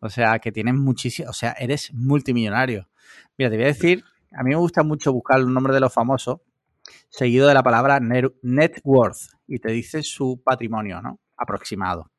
[0.00, 2.88] o sea que tienes muchísimo o sea eres multimillonario
[3.38, 5.94] mira te voy a decir a mí me gusta mucho buscar el nombre de los
[5.94, 6.40] famosos
[7.08, 11.20] seguido de la palabra net worth y te dice su patrimonio, ¿no?
[11.36, 12.10] Aproximado.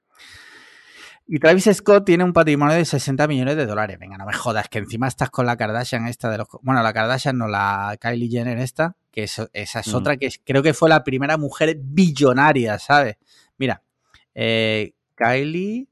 [1.27, 3.97] Y Travis Scott tiene un patrimonio de 60 millones de dólares.
[3.97, 6.47] Venga, no me jodas, que encima estás con la Kardashian esta de los...
[6.61, 9.95] Bueno, la Kardashian no, la Kylie Jenner esta, que esa es mm.
[9.95, 13.17] otra que creo que fue la primera mujer billonaria, ¿sabes?
[13.57, 13.81] Mira,
[14.35, 15.87] eh, Kylie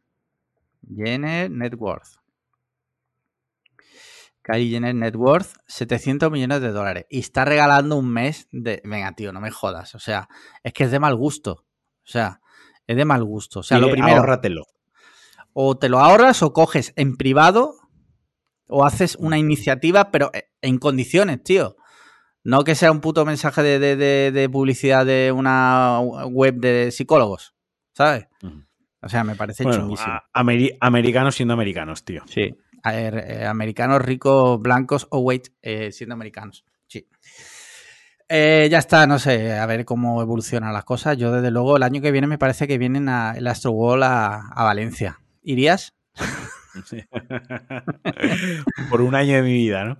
[0.96, 2.23] Jenner Net Worth.
[4.44, 7.06] Kylie Jenner Net Worth, 700 millones de dólares.
[7.10, 8.82] Y está regalando un mes de...
[8.84, 9.96] Venga, tío, no me jodas.
[9.96, 10.28] O sea,
[10.64, 11.66] es que es de mal gusto.
[12.04, 12.42] O sea,
[12.86, 13.62] es de mal gusto.
[13.62, 14.18] O sea, lo primero...
[14.18, 14.66] Ahórratelo.
[15.54, 17.76] O te lo ahorras o coges en privado
[18.68, 21.78] o haces una iniciativa, pero en condiciones, tío.
[22.44, 27.56] No que sea un puto mensaje de, publicidad de una web de psicólogos,
[27.94, 28.28] ¿sabes?
[29.02, 30.20] O sea, me parece chunguísimo.
[30.34, 32.24] americanos siendo americanos, tío.
[32.26, 32.58] Sí.
[32.92, 36.66] Eh, americanos ricos, blancos o wait, eh, siendo americanos.
[36.88, 37.08] Sí.
[38.28, 41.18] Eh, ya está, no sé, a ver cómo evolucionan las cosas.
[41.18, 44.04] Yo, desde luego, el año que viene me parece que vienen a, el Astro World
[44.04, 45.20] a, Valencia.
[45.44, 45.94] ¿Irías?
[48.90, 50.00] Por un año de mi vida, ¿no?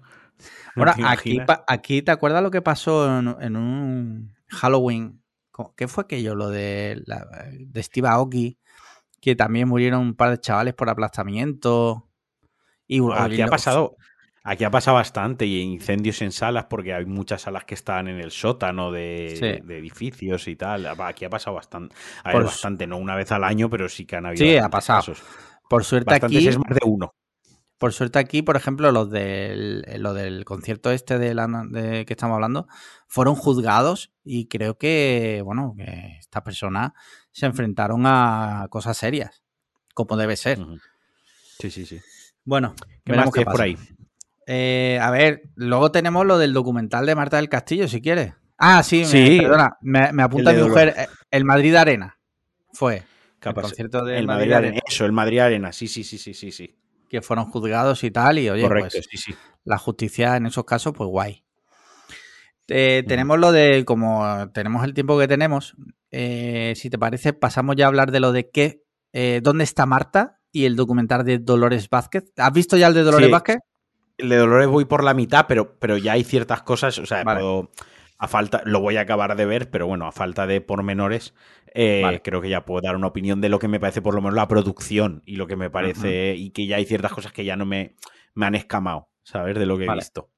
[0.76, 5.22] bueno, aquí, aquí, ¿te acuerdas lo que pasó en, un Halloween?
[5.78, 6.34] ¿Qué fue aquello?
[6.34, 7.04] Lo de,
[7.60, 8.58] de Steve Aoki,
[9.22, 12.10] que también murieron un par de chavales por aplastamiento
[13.16, 13.96] aquí ha pasado.
[14.46, 18.20] Aquí ha pasado bastante y incendios en salas porque hay muchas salas que están en
[18.20, 20.86] el sótano de, edificios y tal.
[20.86, 21.96] Aquí ha pasado bastante.
[22.26, 24.46] bastante, no una vez al año, pero sí que han habido.
[24.46, 25.14] Sí, ha pasado.
[25.70, 26.46] Por suerte aquí.
[26.46, 27.16] es más de uno.
[27.78, 32.14] Por suerte aquí, por ejemplo, los del, lo del concierto este de, la, de que
[32.14, 32.68] estamos hablando
[33.08, 36.92] fueron juzgados y creo que, bueno, que estas personas
[37.32, 39.44] se enfrentaron a cosas serias,
[39.94, 40.60] como debe ser.
[41.60, 42.00] Sí, sí, sí.
[42.46, 42.76] Bueno,
[43.06, 43.78] ¿qué más por ahí?
[44.46, 48.34] Eh, a ver, luego tenemos lo del documental de Marta del Castillo, si quieres.
[48.58, 49.40] Ah, sí, sí.
[49.42, 50.94] perdona, me, apunta mi mujer.
[50.98, 52.20] Eh, el Madrid Arena
[52.72, 53.04] fue.
[53.42, 54.80] El concierto de el Madrid, Arena.
[54.88, 56.76] Eso, el Madrid Arena, sí, sí, sí, sí, sí, sí.
[57.10, 59.36] Que fueron juzgados y tal, y oye, Correcto, pues, sí, sí.
[59.66, 61.44] la justicia en esos casos, pues guay.
[62.70, 65.76] Eh, tenemos lo de, como tenemos el tiempo que tenemos,
[66.10, 68.86] si te parece, pasamos ya a hablar de lo de qué,
[69.42, 72.32] dónde está Marta, y el documental de Dolores Vázquez.
[72.38, 73.58] ¿Has visto ya el de Dolores Vázquez?
[74.18, 77.26] El de Dolores voy por la mitad, pero, pero ya hay ciertas cosas, o sea,
[78.20, 81.34] a falta, lo voy a acabar de ver, pero bueno, a falta de pormenores,
[81.74, 84.22] eh, creo que ya puedo dar una opinión de lo que me parece por lo
[84.22, 87.44] menos la producción y lo que me parece, y que ya hay ciertas cosas que
[87.44, 87.96] ya no me,
[88.36, 89.58] me han escamado, ¿sabes?
[89.58, 90.30] De lo que he visto.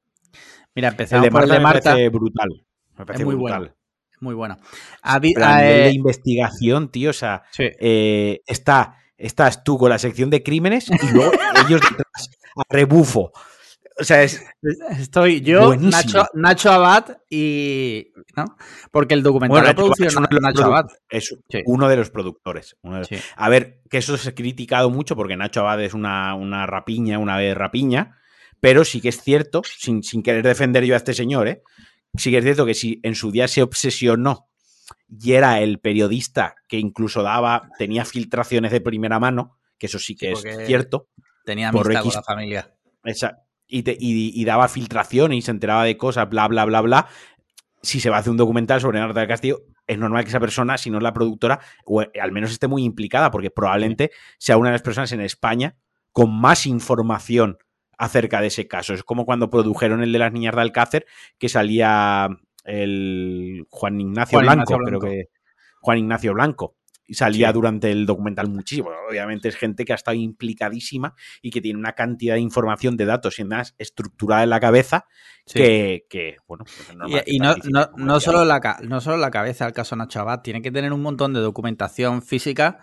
[0.73, 1.89] Mira, empezamos por el de Marta.
[1.89, 2.49] Me parece brutal.
[2.97, 3.75] Me parece muy brutal.
[4.21, 4.57] muy bueno.
[5.01, 10.29] A, nivel de eh, investigación, tío, o sea, eh, está estás tú con la sección
[10.29, 11.31] de crímenes y luego
[11.67, 13.31] ellos detrás a rebufo.
[13.97, 14.43] O sea, es.
[14.99, 18.11] Estoy yo, Nacho, Nacho, Abad y.
[18.35, 18.57] ¿no?
[18.91, 20.87] Porque el documental bueno, producido Nacho Abad.
[21.09, 21.33] Es
[21.65, 22.75] uno de los productores.
[23.37, 27.19] A ver, que eso se ha criticado mucho porque Nacho Abad es una, una rapiña,
[27.19, 28.19] una vez rapiña.
[28.59, 31.61] Pero sí que es cierto, sin, sin querer defender yo a este señor, ¿eh?
[32.17, 34.49] sí que es cierto que si en su día se obsesionó
[35.07, 40.15] y era el periodista que incluso daba, tenía filtraciones de primera mano, que eso sí
[40.15, 41.09] que es cierto.
[41.45, 42.75] Tenía amistad con la familia.
[43.67, 47.07] y, daba filtraciones y se enteraba de cosas, bla, bla, bla, bla.
[47.81, 50.39] Si se va a hacer un documental sobre Marta del Castillo, es normal que esa
[50.39, 54.57] persona, si no es la productora, o al menos esté muy implicada, porque probablemente sea
[54.57, 55.75] una de las personas en España
[56.11, 57.57] con más información
[57.97, 58.93] acerca de ese caso.
[58.93, 61.05] Es como cuando produjeron el de las niñas de Alcácer,
[61.37, 62.29] que salía
[62.65, 65.29] el Juan Ignacio, Blanco, creo que
[65.81, 66.75] Juan Ignacio Blanco.
[67.07, 68.89] Y salía durante el documental muchísimo.
[69.07, 73.05] Obviamente es gente que ha estado implicadísima y que tiene una cantidad de información, de
[73.05, 75.05] datos y más estructurada en la cabeza
[75.53, 76.65] que, bueno.
[76.65, 77.55] Pues y, no,
[77.95, 81.01] no, solo la, no solo la cabeza, el caso Nacho Abad, tiene que tener un
[81.01, 82.79] montón de documentación física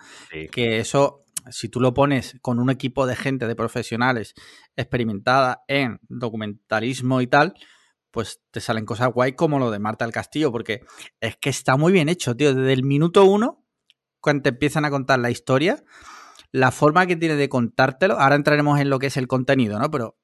[0.50, 4.34] que eso si tú lo pones con un equipo de gente, de profesionales
[4.76, 7.54] experimentada en documentalismo y tal,
[8.12, 10.82] pues te salen cosas guay como lo de Marta del Castillo, porque
[11.20, 12.54] es que está muy bien hecho, tío.
[12.54, 13.64] Desde el minuto uno,
[14.20, 15.82] cuando te empiezan a contar la historia,
[16.52, 19.90] la forma que tiene de contártelo, ahora entraremos en lo que es el contenido, ¿no?
[19.90, 20.18] Pero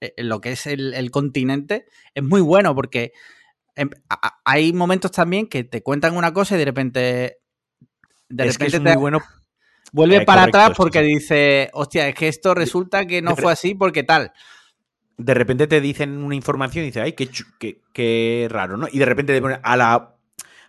[0.00, 3.12] eh, en lo que es el, continente, es muy bueno porque
[3.76, 3.90] em,
[4.44, 7.38] hay momentos también que te cuentan una cosa y de repente...
[8.30, 9.20] De repente que es muy bueno
[9.94, 13.76] Vuelve eh, para atrás porque dice, hostia, es que esto resulta que no fue así
[13.76, 14.32] porque tal.
[15.16, 17.28] De repente te dicen una información y dices, ay, qué,
[17.92, 18.86] qué, raro, ¿no?
[18.90, 20.16] Y de repente te ponen a la,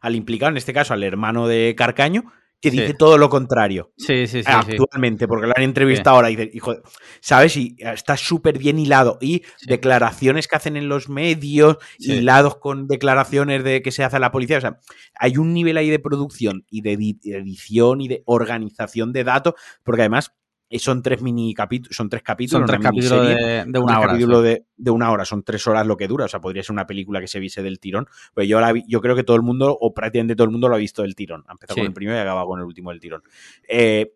[0.02, 2.32] al implicado, en este caso al hermano de Carcaño,
[2.62, 3.92] que dice todo lo contrario.
[3.98, 4.52] Sí, sí, sí.
[4.52, 6.76] Actualmente, porque lo han entrevistado ahora y dice, hijo,
[7.20, 7.56] ¿sabes?
[7.58, 9.18] Y está súper bien hilado.
[9.22, 14.20] Y declaraciones que hacen en los medios, hilados con declaraciones de que se hace a
[14.20, 14.58] la policía.
[14.58, 14.80] O sea,
[15.20, 19.54] hay un nivel ahí de producción y de edición y de organización de datos,
[19.84, 20.34] porque además
[20.80, 22.62] son tres mini capítulos, son tres capítulos.
[22.62, 24.14] Son tres capítulos de, una hora.
[24.16, 26.26] de, una hora, son tres horas lo que dura.
[26.26, 28.08] O sea, podría ser una película que se viese del tirón.
[28.34, 30.80] Pues yo, yo creo que todo el mundo, o prácticamente todo el mundo lo ha
[30.80, 31.44] visto del tirón.
[31.48, 33.24] Ha empezado con el primero y acaba con el último del tirón.
[33.68, 34.14] Eh,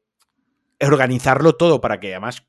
[0.81, 2.45] organizarlo todo para que además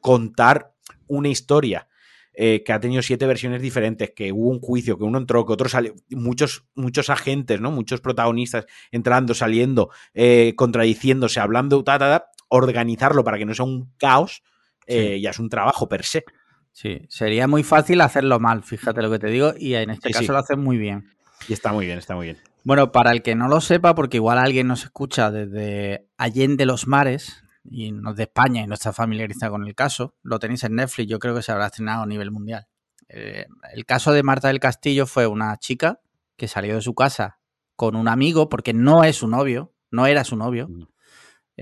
[0.00, 0.72] contar
[1.06, 1.88] una historia
[2.32, 5.52] eh, que ha tenido siete versiones diferentes, que hubo un juicio, que uno entró, que
[5.52, 7.72] otro salió, muchos, muchos agentes, ¿no?
[7.72, 13.64] Muchos protagonistas entrando, saliendo, eh, contradiciéndose, hablando, ta, ta, ta, organizarlo para que no sea
[13.64, 14.42] un caos,
[14.86, 16.24] eh, ya es un trabajo per se.
[16.72, 20.32] Sí, sería muy fácil hacerlo mal, fíjate lo que te digo, y en este caso
[20.32, 21.10] lo hacen muy bien.
[21.48, 22.38] Y está muy bien, está muy bien.
[22.62, 26.86] Bueno, para el que no lo sepa, porque igual alguien nos escucha desde Allende los
[26.86, 30.76] Mares, y no de España y no está familiarizado con el caso, lo tenéis en
[30.76, 32.66] Netflix, yo creo que se habrá estrenado a nivel mundial.
[33.08, 36.00] Eh, el caso de Marta del Castillo fue una chica
[36.36, 37.40] que salió de su casa
[37.76, 40.82] con un amigo, porque no es su novio, no era su novio, mm.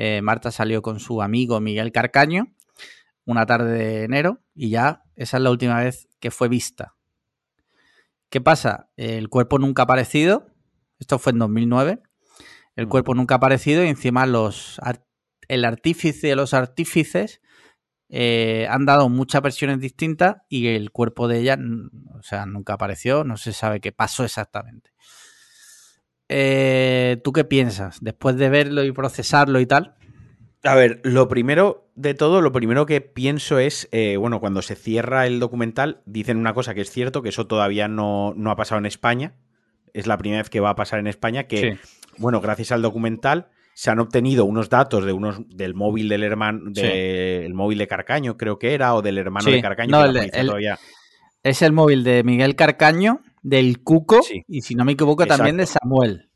[0.00, 2.54] Eh, Marta salió con su amigo Miguel Carcaño
[3.24, 6.94] una tarde de enero y ya esa es la última vez que fue vista.
[8.30, 8.90] ¿Qué pasa?
[8.96, 10.46] El cuerpo nunca ha aparecido.
[11.00, 12.00] Esto fue en 2009.
[12.76, 14.80] El cuerpo nunca ha aparecido y encima los,
[15.48, 17.40] el artífice, los artífices
[18.08, 21.58] eh, han dado muchas versiones distintas y el cuerpo de ella,
[22.14, 23.24] o sea, nunca apareció.
[23.24, 24.92] No se sabe qué pasó exactamente.
[26.28, 29.94] Eh, ¿Tú qué piensas después de verlo y procesarlo y tal?
[30.64, 34.74] A ver, lo primero de todo, lo primero que pienso es, eh, bueno, cuando se
[34.74, 38.78] cierra el documental, dicen una cosa que es cierto, que eso todavía no, ha pasado
[38.78, 39.34] en España.
[39.94, 41.78] Es la primera vez que va a pasar en España, que,
[42.18, 46.72] bueno, gracias al documental se han obtenido unos datos de unos del móvil del hermano,
[46.72, 49.90] del móvil de Carcaño, creo que era, o del hermano de Carcaño.
[49.90, 50.04] No,
[51.44, 55.66] Es el móvil de Miguel Carcaño del Cuco y si no me equivoco también de
[55.66, 56.30] Samuel.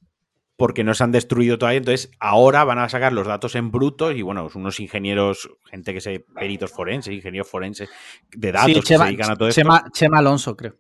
[0.57, 4.15] Porque no se han destruido todavía, entonces ahora van a sacar los datos en brutos
[4.15, 7.89] y bueno, unos ingenieros, gente que se, peritos forenses, ingenieros forenses
[8.31, 9.91] de datos que se dedican a todo Chema, esto.
[9.93, 10.75] Chema Alonso, creo.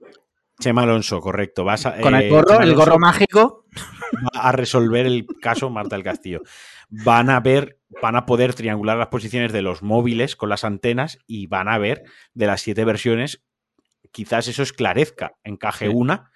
[0.60, 1.64] Chema Alonso, correcto.
[2.00, 3.64] Con el eh, gorro, el gorro mágico.
[4.36, 6.42] Va a resolver el caso Marta del Castillo.
[6.88, 11.18] Van a ver, van a poder triangular las posiciones de los móviles con las antenas
[11.26, 12.04] y van a ver
[12.34, 13.42] de las siete versiones
[14.12, 16.30] quizás eso esclarezca, encaje una,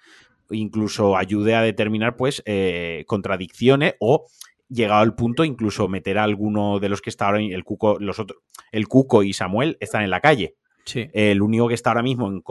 [0.49, 4.27] incluso ayude a determinar pues eh, contradicciones o
[4.69, 8.19] llegado al punto incluso meter a alguno de los que está ahora el Cuco, los
[8.19, 10.55] otros, el Cuco y Samuel están en la calle.
[10.93, 12.41] El único que está ahora mismo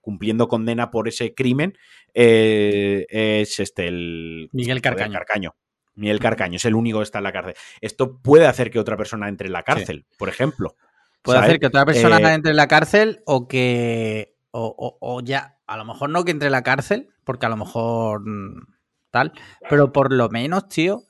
[0.00, 1.74] cumpliendo condena por ese crimen
[2.12, 5.12] eh, es este el Miguel Carcaño.
[5.12, 5.54] Carcaño.
[5.94, 7.54] Miguel Carcaño es el único que está en la cárcel.
[7.80, 10.76] Esto puede hacer que otra persona entre en la cárcel, por ejemplo.
[11.22, 14.34] Puede hacer que otra persona eh, entre en la cárcel o que.
[14.50, 18.22] O, ya, a lo mejor no que entre en la cárcel, porque a lo mejor
[18.26, 18.66] mm,
[19.10, 19.32] tal,
[19.68, 21.02] pero por lo menos, tío,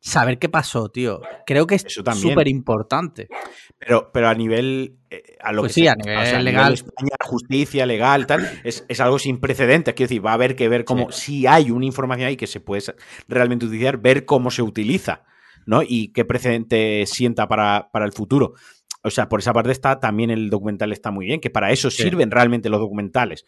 [0.00, 1.20] saber qué pasó, tío.
[1.46, 3.28] Creo que es súper importante.
[3.78, 4.98] Pero, pero a nivel.
[5.10, 6.74] Eh, a lo pues sí, a nivel legal.
[6.74, 9.94] España, justicia, legal, tal, es, algo sin precedentes.
[9.94, 11.12] Quiero decir, va a haber que ver cómo.
[11.12, 12.82] Si hay una información ahí que se puede
[13.28, 15.24] realmente utilizar, ver cómo se utiliza,
[15.66, 15.82] ¿no?
[15.82, 18.54] Y qué precedente sienta para, para el futuro.
[19.02, 21.90] O sea, por esa parte está también el documental está muy bien, que para eso
[21.90, 23.46] sirven realmente los documentales.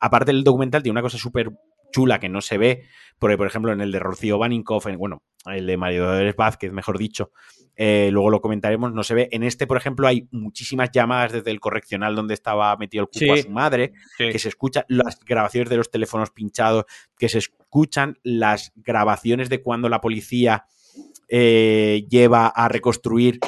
[0.00, 1.50] aparte del documental tiene una cosa súper
[1.90, 2.84] chula que no se ve,
[3.18, 6.98] porque por ejemplo en el de Rocío Baninkoff, bueno, el de Mario Dolores Vázquez, mejor
[6.98, 7.32] dicho,
[7.76, 9.28] eh, luego lo comentaremos, no se ve.
[9.30, 13.34] En este, por ejemplo, hay muchísimas llamadas desde el correccional donde estaba metido el cupo
[13.34, 18.18] a su madre, que se escuchan las grabaciones de los teléfonos pinchados, que se escuchan
[18.24, 20.64] las grabaciones de cuando la policía
[21.28, 23.38] eh, lleva a reconstruir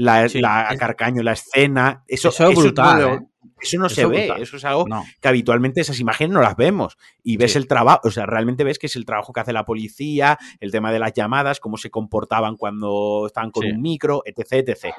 [0.00, 2.04] la, Carcaño, la escena.
[2.06, 3.02] Eso, es brutal.
[3.02, 3.26] ¿eh?
[3.60, 4.86] Eso no se ve, eso es algo
[5.20, 6.96] que habitualmente esas imágenes no las vemos.
[7.22, 9.64] Y ves el trabajo, o sea, realmente ves que es el trabajo que hace la
[9.64, 14.68] policía, el tema de las llamadas, cómo se comportaban cuando estaban con un micro, etc,
[14.68, 14.94] etc.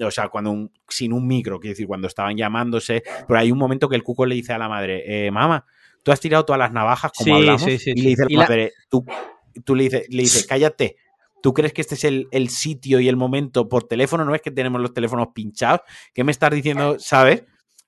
[0.00, 3.02] O sea, cuando sin un micro, quiero decir, cuando estaban llamándose.
[3.26, 5.64] Pero hay un momento que el cuco le dice a la madre, eh, mamá,
[6.02, 7.66] tú has tirado todas las navajas como hablamos.
[7.66, 9.04] y le dice a la madre, tú,
[9.64, 10.96] tú le dices, le dice, cállate.
[11.44, 14.24] ¿Tú crees que este es el, el, sitio y el momento por teléfono?
[14.24, 15.82] ¿No es que tenemos los teléfonos pinchados?
[16.14, 16.96] ¿Qué me estás diciendo?
[16.98, 17.44] ¿Sabes?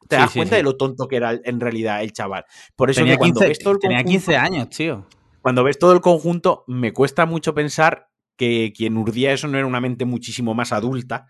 [0.07, 2.45] Te das cuenta de lo tonto que era en realidad el chaval.
[2.77, 5.07] Por eso tenía, 15, tenía 15 años, tío.
[5.41, 9.67] Cuando ves todo el conjunto, me cuesta mucho pensar que quien urdía eso no era
[9.67, 11.27] una mente muchísimo más adulta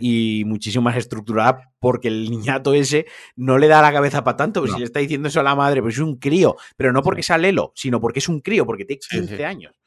[0.00, 4.62] y muchísimo más estructurada, porque el niñato ese no le da la cabeza para tanto.
[4.62, 7.04] Pero Si le está diciendo eso a la madre, pues es un crío, pero no
[7.04, 9.77] porque sea Lelo, sino porque es un crío, porque tiene 15 años.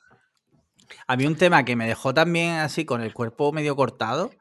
[1.08, 4.32] A mí un tema que me dejó también así con el cuerpo medio cortado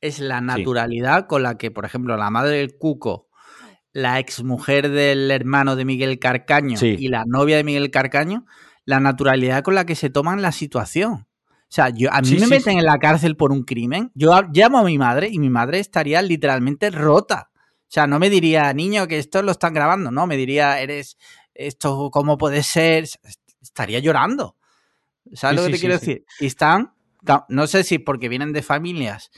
[0.00, 3.30] es la naturalidad con la que, por ejemplo, la madre del Cuco
[3.92, 8.46] la exmujer del hermano de Miguel Carcaño y la novia de Miguel Carcaño,
[8.84, 11.26] la naturalidad con la que se toman la situación.
[11.48, 14.78] O sea, yo, a mí me meten en la cárcel por un crimen, yo llamo
[14.78, 17.50] a mi madre y mi madre estaría literalmente rota.
[17.54, 21.16] O sea, no me diría, niño, que esto lo están grabando, no, me diría, eres,
[21.54, 23.04] esto, ¿cómo puede ser?
[23.60, 24.56] Estaría llorando.
[25.32, 26.24] ¿Sabes lo que te quiero decir?
[26.38, 26.92] Y están,
[27.48, 29.30] no sé si porque vienen de familias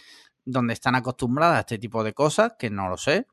[0.45, 3.27] donde están acostumbradas a este tipo de cosas, que no lo sé,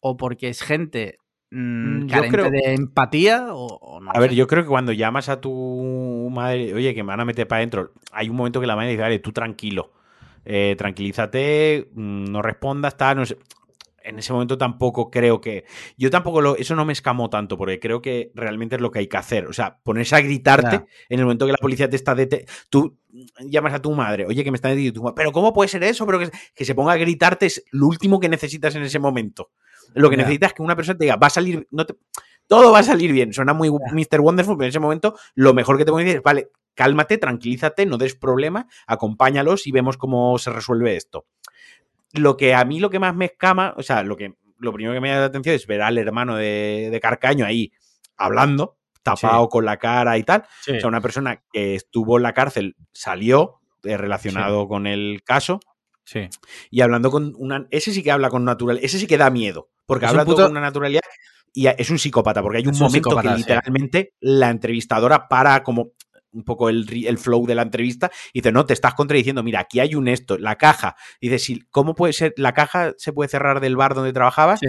[0.00, 1.18] o porque es gente
[1.50, 6.28] mm, mm, carente de empatía o, A ver, yo creo que cuando llamas a tu
[6.30, 8.90] madre, oye, que me van a meter para adentro, hay un momento que la madre
[8.90, 9.92] dice, vale, tú tranquilo,
[10.44, 13.38] eh, tranquilízate, mm, no respondas, está, no sé.
[14.04, 15.64] En ese momento tampoco creo que.
[15.96, 16.56] Yo tampoco lo.
[16.56, 19.46] Eso no me escamó tanto, porque creo que realmente es lo que hay que hacer.
[19.46, 22.14] O sea, ponerse a gritarte en el momento que la policía te está.
[22.68, 22.98] Tú
[23.40, 25.82] llamas a tu madre, oye, que me está diciendo tu madre, pero ¿cómo puede ser
[25.84, 26.04] eso?
[26.06, 29.50] Pero que, que se ponga a gritarte es lo último que necesitas en ese momento.
[29.94, 31.86] Lo que necesitas es que una persona te diga, va a salir, no
[32.46, 33.32] todo va a salir bien.
[33.32, 34.20] Suena muy Mr.
[34.20, 37.86] Wonderful, pero en ese momento lo mejor que te puedo decir es, vale, cálmate, tranquilízate,
[37.86, 41.26] no des problema, acompáñalos y vemos cómo se resuelve esto.
[42.14, 44.94] Lo que a mí lo que más me escama, o sea, lo que lo primero
[44.94, 47.72] que me da la atención es ver al hermano de, Carcaño ahí
[48.16, 50.42] hablando, tapado con la cara y tal.
[50.42, 55.60] O sea, una persona que estuvo en la cárcel salió eh, relacionado con el caso.
[56.04, 56.28] Sí.
[56.70, 57.66] Y hablando con una.
[57.70, 58.78] Ese sí que habla con natural.
[58.82, 59.70] Ese sí que da miedo.
[59.86, 61.02] Porque habla con una naturalidad
[61.56, 65.92] y es un psicópata, porque hay un momento que literalmente la entrevistadora para como
[66.34, 69.60] un poco el, el, flow de la entrevista y dice, no, te estás contradiciendo, mira,
[69.60, 70.96] aquí hay un esto, la caja.
[71.20, 72.34] dice, si, ¿cómo puede ser?
[72.36, 74.60] ¿La caja se puede cerrar del bar donde trabajabas?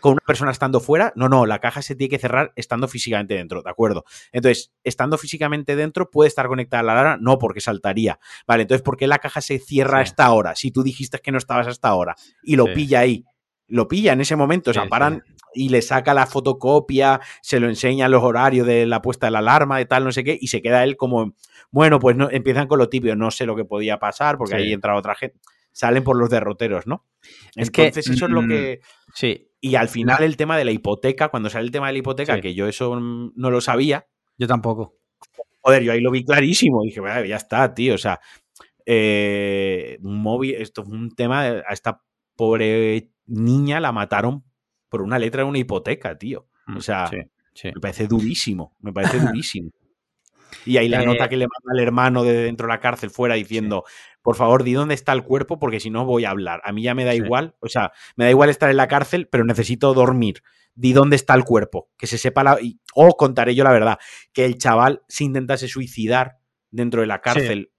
[0.00, 3.34] Con una persona estando fuera, no, no, la caja se tiene que cerrar estando físicamente
[3.34, 4.04] dentro, ¿de acuerdo?
[4.32, 7.16] Entonces, estando físicamente dentro, ¿puede estar conectada a la alarma?
[7.22, 8.18] No, porque saltaría.
[8.46, 10.56] Vale, entonces, ¿por qué la caja se cierra hasta ahora?
[10.56, 13.24] Si tú dijiste que no estabas hasta ahora y lo pilla ahí
[13.66, 15.22] lo pilla en ese momento, o sea, paran
[15.54, 19.38] y le saca la fotocopia, se lo enseña los horarios de la puesta de la
[19.38, 21.34] alarma, de tal, no sé qué, y se queda él como,
[21.70, 24.72] bueno, pues no, empiezan con lo típico, no sé lo que podía pasar, porque ahí
[24.72, 25.38] entra otra gente,
[25.72, 27.04] salen por los derroteros, ¿no?
[27.56, 28.80] Es Entonces, eso es lo mm, que...
[29.14, 29.48] Sí.
[29.60, 32.40] Y al final el tema de la hipoteca, cuando sale el tema de la hipoteca,
[32.40, 34.06] que yo eso no lo sabía.
[34.36, 34.98] Yo tampoco.
[35.62, 36.82] Joder, yo ahí lo vi clarísimo.
[36.82, 37.94] Dije, ya está, tío.
[37.94, 38.20] O sea,
[38.84, 42.02] eh, un móvil, esto es un tema a esta
[42.36, 44.44] pobre niña la mataron
[44.94, 46.46] por una letra de una hipoteca, tío.
[46.68, 49.72] O mm, sea, me parece durísimo, me parece durísimo.
[50.64, 53.10] Y ahí la eh, nota que le manda al hermano de dentro de la cárcel
[53.10, 53.82] fuera diciendo,
[54.22, 56.60] por favor, di dónde está el cuerpo porque si no voy a hablar.
[56.62, 59.26] A mí ya me da igual, o sea, me da igual estar en la cárcel,
[59.26, 60.44] pero necesito dormir.
[60.76, 62.56] Di dónde está el cuerpo, que se sepa la...
[62.94, 63.98] O contaré yo la verdad,
[64.32, 66.38] que el chaval se intentase suicidar
[66.70, 67.72] dentro de la cárcel.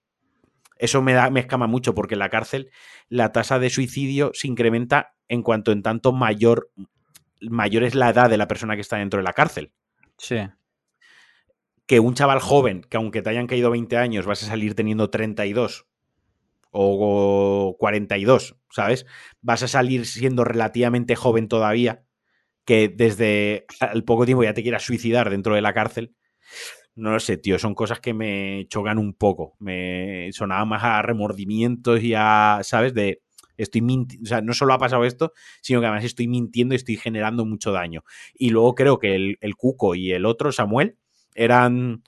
[0.78, 2.70] Eso me, da, me escama mucho porque en la cárcel
[3.08, 6.70] la tasa de suicidio se incrementa en cuanto en tanto mayor,
[7.40, 9.72] mayor es la edad de la persona que está dentro de la cárcel.
[10.18, 10.38] Sí.
[11.86, 15.10] Que un chaval joven, que aunque te hayan caído 20 años, vas a salir teniendo
[15.10, 15.86] 32
[16.70, 19.06] o 42, ¿sabes?
[19.40, 22.04] Vas a salir siendo relativamente joven todavía,
[22.64, 26.14] que desde al poco tiempo ya te quieras suicidar dentro de la cárcel.
[26.94, 29.54] No lo sé, tío, son cosas que me chocan un poco.
[29.58, 32.94] Me sonaba más a remordimientos y a, ¿sabes?
[32.94, 33.22] De
[33.56, 36.76] estoy mintiendo, o sea, no solo ha pasado esto, sino que además estoy mintiendo y
[36.76, 38.04] estoy generando mucho daño.
[38.34, 40.96] Y luego creo que el, el Cuco y el otro, Samuel,
[41.34, 42.02] eran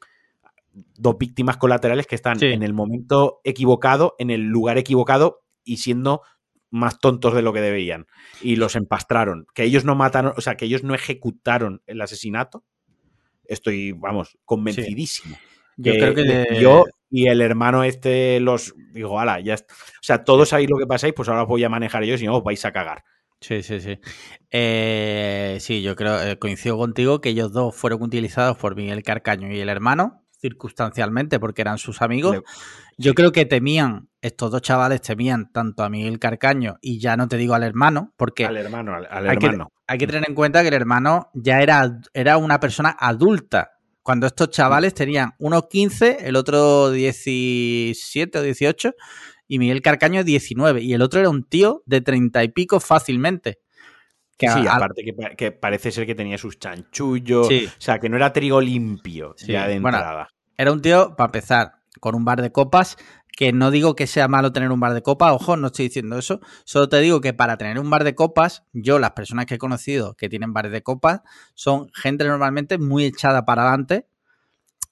[0.97, 6.23] dos víctimas colaterales que están en el momento equivocado, en el lugar equivocado y siendo
[6.71, 8.07] más tontos de lo que debían.
[8.43, 9.47] Y los empastraron.
[9.55, 12.65] Que ellos no mataron, o sea, que ellos no ejecutaron el asesinato,
[13.45, 15.37] estoy, vamos, convencidísimo.
[15.77, 19.75] Yo creo que yo y el hermano este los digo, ala, ya está.
[19.75, 22.27] O sea, todos sabéis lo que pasáis, pues ahora os voy a manejar yo, si
[22.27, 23.05] no os vais a cagar.
[23.41, 23.99] Sí, sí, sí.
[24.51, 29.53] Eh, sí, yo creo, eh, coincido contigo que ellos dos fueron utilizados por Miguel Carcaño
[29.53, 32.41] y el hermano, circunstancialmente, porque eran sus amigos.
[32.97, 37.29] Yo creo que temían, estos dos chavales temían tanto a Miguel Carcaño y ya no
[37.29, 38.45] te digo al hermano, porque...
[38.45, 42.37] Al hermano, al, hermano hay que tener en cuenta que el hermano ya era, era
[42.37, 43.78] una persona adulta.
[44.09, 48.95] Cuando estos chavales tenían unos 15, el otro 17 o 18,
[49.47, 50.81] y Miguel Carcaño 19.
[50.81, 53.59] Y el otro era un tío de 30 y pico fácilmente.
[54.39, 55.03] sí, aparte
[55.37, 57.49] que, parece ser que tenía sus chanchullos.
[57.49, 60.31] O sea, que no era trigo limpio ya de entrada.
[60.57, 62.97] era un tío, para empezar, con un bar de copas
[63.39, 66.19] que no digo que sea malo tener un bar de copas, ojo, no estoy diciendo
[66.19, 69.55] eso, solo te digo que para tener un bar de copas, yo las personas que
[69.55, 71.21] he conocido que tienen bares de copas
[71.55, 74.09] son gente normalmente muy echada para adelante.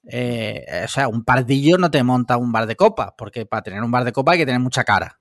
[0.09, 3.83] Eh, o sea, un pardillo no te monta un bar de copas, porque para tener
[3.83, 5.19] un bar de copas hay que tener mucha cara.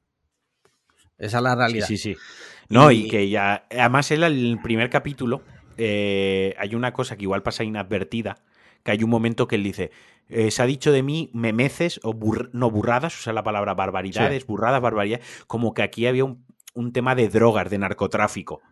[1.18, 1.88] Esa es la realidad.
[1.88, 2.20] Sí, sí, sí.
[2.68, 5.42] No, y, que ya, además en el primer capítulo
[5.76, 8.36] eh, hay una cosa que igual pasa inadvertida,
[8.86, 9.90] que hay un momento que él dice,
[10.28, 12.14] eh, se ha dicho de mí memeces o
[12.52, 17.16] no burradas, o sea, la palabra barbaridades, burradas, barbaridades, como que aquí había un, tema
[17.16, 18.62] de drogas, de narcotráfico.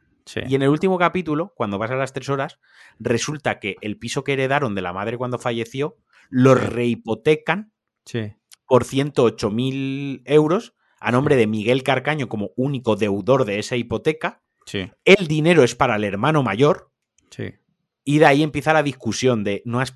[0.47, 2.61] Y en el último capítulo, cuando pasa las tres horas,
[3.01, 5.97] resulta que el piso que heredaron de la madre cuando falleció
[6.31, 7.73] lo rehipotecan
[8.69, 14.43] por 108 mil euros a nombre de Miguel Carcaño como único deudor de esa hipoteca.
[15.05, 16.93] El dinero es para el hermano mayor.
[18.05, 19.95] Y de ahí empieza la discusión de no has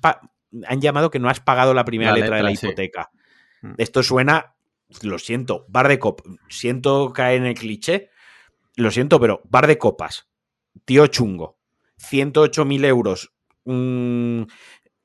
[0.65, 3.11] han llamado que no has pagado la primera letra, de la hipoteca.
[3.61, 3.73] Mm.
[3.77, 4.55] Esto suena,
[5.01, 6.25] lo siento, bar de copas.
[6.49, 8.09] Siento caer en el cliché.
[8.75, 10.27] Lo siento, pero bar de copas.
[10.85, 11.59] Tío chungo.
[11.97, 13.33] 108 mil euros.
[13.65, 14.43] Mm,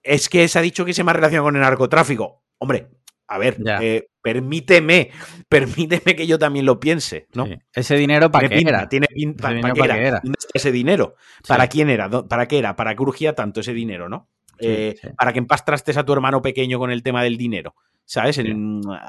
[0.02, 2.44] es que se ha dicho que se me ha relacionado con el narcotráfico.
[2.58, 2.90] Hombre,
[3.26, 5.10] a ver, eh, permíteme,
[5.48, 7.46] permíteme que yo también lo piense, ¿no?
[7.72, 8.88] Ese dinero para qué era.
[8.88, 9.06] Tiene
[9.40, 10.20] ¿Para, qué era?
[10.22, 11.16] ¿Dónde está ese dinero?
[11.46, 12.08] ¿Para quién era?
[12.08, 12.76] ¿Para qué era?
[12.76, 14.28] ¿Para qué urgía tanto ese dinero, no?
[14.58, 18.40] Eh, para que empastraste a tu hermano pequeño con el tema del dinero, ¿sabes?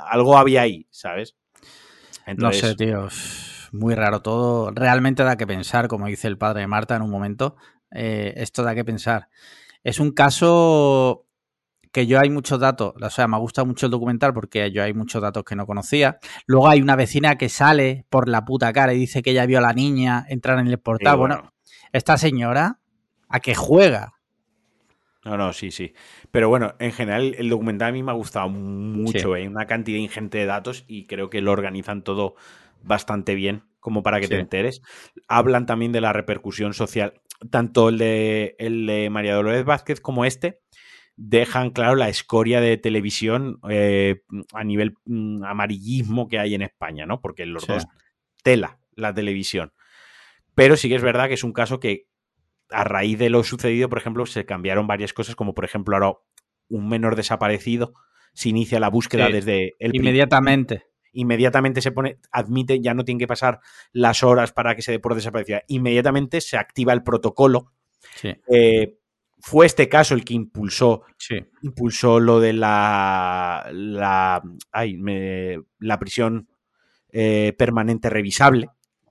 [0.09, 1.36] algo había ahí, ¿sabes?
[2.38, 3.07] No sé, tío.
[3.72, 4.72] Muy raro todo.
[4.72, 7.57] Realmente da que pensar, como dice el padre de Marta en un momento.
[7.91, 9.30] Eh, esto da que pensar.
[9.84, 11.24] Es un caso
[11.96, 14.93] que yo hay muchos datos, o sea, me gusta mucho el documental porque yo hay
[14.93, 16.20] muchos datos que no conocía.
[16.46, 19.60] Luego hay una vecina que sale por la puta cara y dice que ella vio
[19.60, 21.16] a la niña entrar en el portal.
[21.16, 21.54] bueno,
[21.93, 22.82] esta señora,
[23.30, 24.16] ¿a qué juega?
[25.24, 25.93] No, no, sí, sí.
[26.32, 29.34] Pero bueno, en general el documental a mí me ha gustado mucho.
[29.34, 32.36] Hay una cantidad ingente de datos y creo que lo organizan todo
[32.84, 34.82] bastante bien como para que te enteres.
[35.30, 37.22] Hablan también de la repercusión social.
[37.52, 40.60] Tanto el de, el de María Dolores Vázquez como este
[41.18, 44.22] dejan claro la escoria de televisión eh,
[44.53, 47.22] a nivel mm, amarillismo que hay en España, ¿no?
[47.22, 47.86] Porque los dos
[48.43, 49.74] tela la televisión.
[50.55, 52.07] Pero sí que es verdad que es un caso que
[52.70, 56.18] a raíz de lo sucedido, por ejemplo, se cambiaron varias cosas, como por ejemplo ahora
[56.70, 57.93] un menor desaparecido,
[58.34, 59.95] se inicia la búsqueda desde el...
[59.95, 60.84] Inmediatamente.
[61.13, 63.59] Inmediatamente se pone, admite, ya no tiene que pasar
[63.93, 65.63] las horas para que se dé por desaparecida.
[65.68, 67.72] Inmediatamente se activa el protocolo.
[68.24, 68.97] Eh,
[69.39, 71.03] fue este caso el que impulsó,
[71.61, 74.41] impulsó lo de la, la,
[75.79, 76.47] la prisión
[77.11, 78.69] eh, permanente revisable.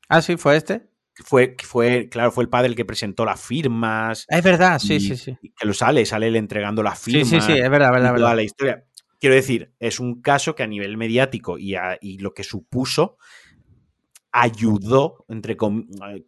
[0.09, 0.89] Ah, sí, fue este
[1.23, 4.27] fue, fue, claro, fue el padre el que presentó las firmas.
[4.29, 5.37] Es verdad, sí, sí, sí.
[5.41, 7.29] Que lo sale, sale él entregando las firmas.
[7.29, 8.35] Sí, sí, sí, es verdad, verdad, verdad.
[8.35, 8.85] la historia.
[9.21, 13.17] Quiero decir, es un caso que a nivel mediático y, y lo que supuso
[14.33, 15.57] ayudó, entre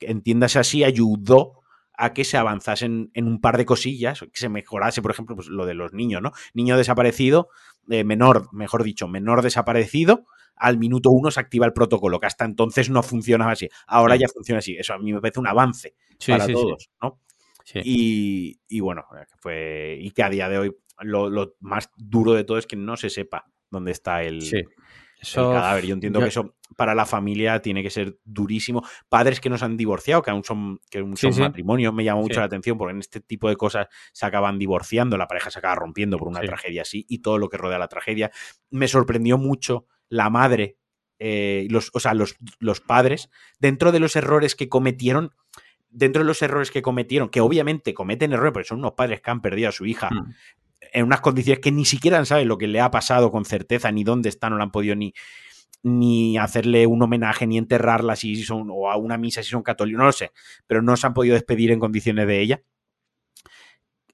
[0.00, 1.62] entiéndase así, ayudó
[1.96, 5.48] a que se avanzase en, un par de cosillas, que se mejorase, por ejemplo, pues
[5.48, 6.32] lo de los niños, ¿no?
[6.54, 7.48] Niño desaparecido,
[7.88, 10.26] eh, menor, mejor dicho, menor desaparecido,
[10.56, 13.68] al minuto uno se activa el protocolo, que hasta entonces no funcionaba así.
[13.86, 14.76] Ahora ya funciona así.
[14.76, 15.94] Eso a mí me parece un avance
[16.26, 17.20] para todos, ¿no?
[17.74, 19.04] Y, y, bueno,
[19.38, 22.96] fue, y que a día de hoy lo, más duro de todo es que no
[22.96, 24.40] se sepa dónde está el,
[25.20, 25.86] cadáver.
[25.86, 28.82] Yo entiendo que eso para la familia tiene que ser durísimo.
[29.08, 32.40] Padres que no se han divorciado, que aún son, que son matrimonio, me llama mucho
[32.40, 35.74] la atención porque en este tipo de cosas se acaban divorciando, la pareja se acaba
[35.74, 38.30] rompiendo por una tragedia así y todo lo que rodea la tragedia.
[38.70, 40.76] Me sorprendió mucho la madre,
[41.18, 45.32] eh, los, o sea, los, los padres, dentro de los errores que cometieron,
[45.88, 49.30] dentro de los errores que cometieron, que obviamente cometen errores, porque son unos padres que
[49.30, 50.34] han perdido a su hija mm.
[50.92, 54.04] En unas condiciones que ni siquiera saben lo que le ha pasado con certeza, ni
[54.04, 55.14] dónde está, no lo han podido ni,
[55.82, 59.98] ni hacerle un homenaje, ni enterrarla si son, o a una misa si son católicos,
[59.98, 60.32] no lo sé,
[60.66, 62.62] pero no se han podido despedir en condiciones de ella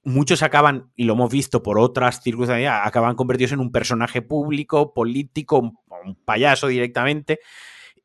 [0.04, 4.92] muchos acaban, y lo hemos visto por otras circunstancias, acaban convertidos en un personaje público,
[4.94, 7.40] político, un, payaso directamente.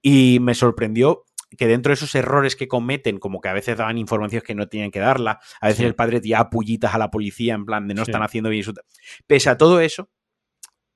[0.02, 1.26] Y me sorprendió
[1.56, 4.68] que dentro de esos errores que cometen, como que a veces daban informaciones que no
[4.68, 7.94] tenían que darla, a veces el padre tira pullitas a la policía en plan de
[7.94, 8.74] no están haciendo bien su...
[9.28, 10.10] Pese a todo eso,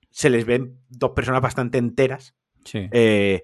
[0.10, 2.36] se les ven dos personas bastante enteras,
[2.74, 3.43] eh,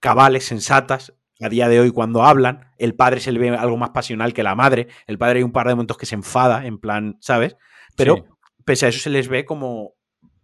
[0.00, 3.90] cabales, sensatas, a día de hoy cuando hablan, el padre se le ve algo más
[3.90, 6.78] pasional que la madre, el padre hay un par de momentos que se enfada, en
[6.78, 7.56] plan, ¿sabes?
[7.96, 8.26] Pero
[8.64, 9.94] pese a eso se les ve como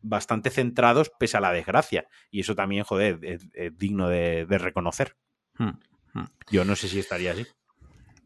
[0.03, 2.07] bastante centrados pese a la desgracia.
[2.30, 5.16] Y eso también, joder, es, digno de, reconocer.
[5.61, 5.78] Hmm,
[6.14, 6.24] hmm.
[6.50, 7.46] Yo no sé si estaría así.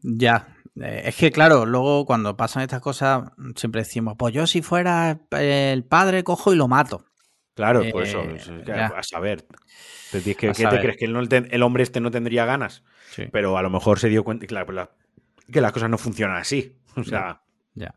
[0.01, 3.25] Ya, eh, es que claro, luego cuando pasan estas cosas
[3.55, 7.05] siempre decimos, pues yo si fuera el padre cojo y lo mato.
[7.55, 9.45] Claro, pues eso, eh, a saber.
[10.11, 10.97] ¿qué, te crees?
[10.97, 12.83] ¿Que el, hombre este no tendría ganas?
[13.31, 14.87] Pero a lo mejor se dio cuenta pues
[15.51, 16.77] que las cosas no funcionan así.
[16.97, 17.41] O sea.
[17.73, 17.93] Ya.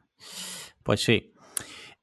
[0.82, 1.34] Pues sí.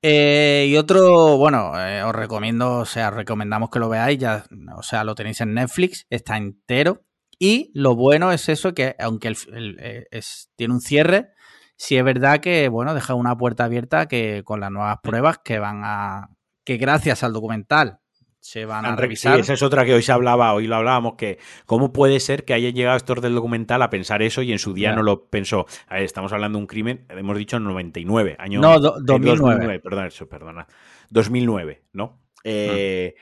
[0.01, 4.83] Eh, y otro, bueno, eh, os recomiendo, o sea, recomendamos que lo veáis, ya, o
[4.83, 7.04] sea, lo tenéis en Netflix, está entero.
[7.39, 10.07] Y lo bueno es eso, que aunque el,
[10.55, 11.29] tiene un cierre,
[11.77, 15.59] sí es verdad que, bueno, deja una puerta abierta que con las nuevas pruebas que
[15.59, 16.29] van a,
[16.63, 17.99] que gracias al documental
[18.45, 19.35] se van a revisar.
[19.35, 22.45] Sí, esa es otra que hoy se hablaba, hoy lo hablábamos, que cómo puede ser
[22.45, 25.25] que hayan llegado estos del documental a pensar eso y en su día no lo
[25.25, 25.65] pensó.
[25.87, 28.61] A ver, estamos hablando de un crimen, hemos dicho en 99, año...
[28.61, 29.79] No, 2009.
[29.79, 30.67] Perdón, eso, perdona.
[31.09, 32.21] 2009, ¿no?
[32.43, 33.15] Eh,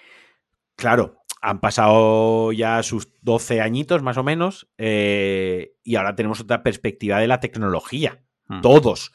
[0.75, 6.63] claro, han pasado ya sus 12 añitos más o menos eh, y ahora tenemos otra
[6.63, 8.23] perspectiva de la tecnología.
[8.47, 8.61] Mm.
[8.61, 9.11] Todos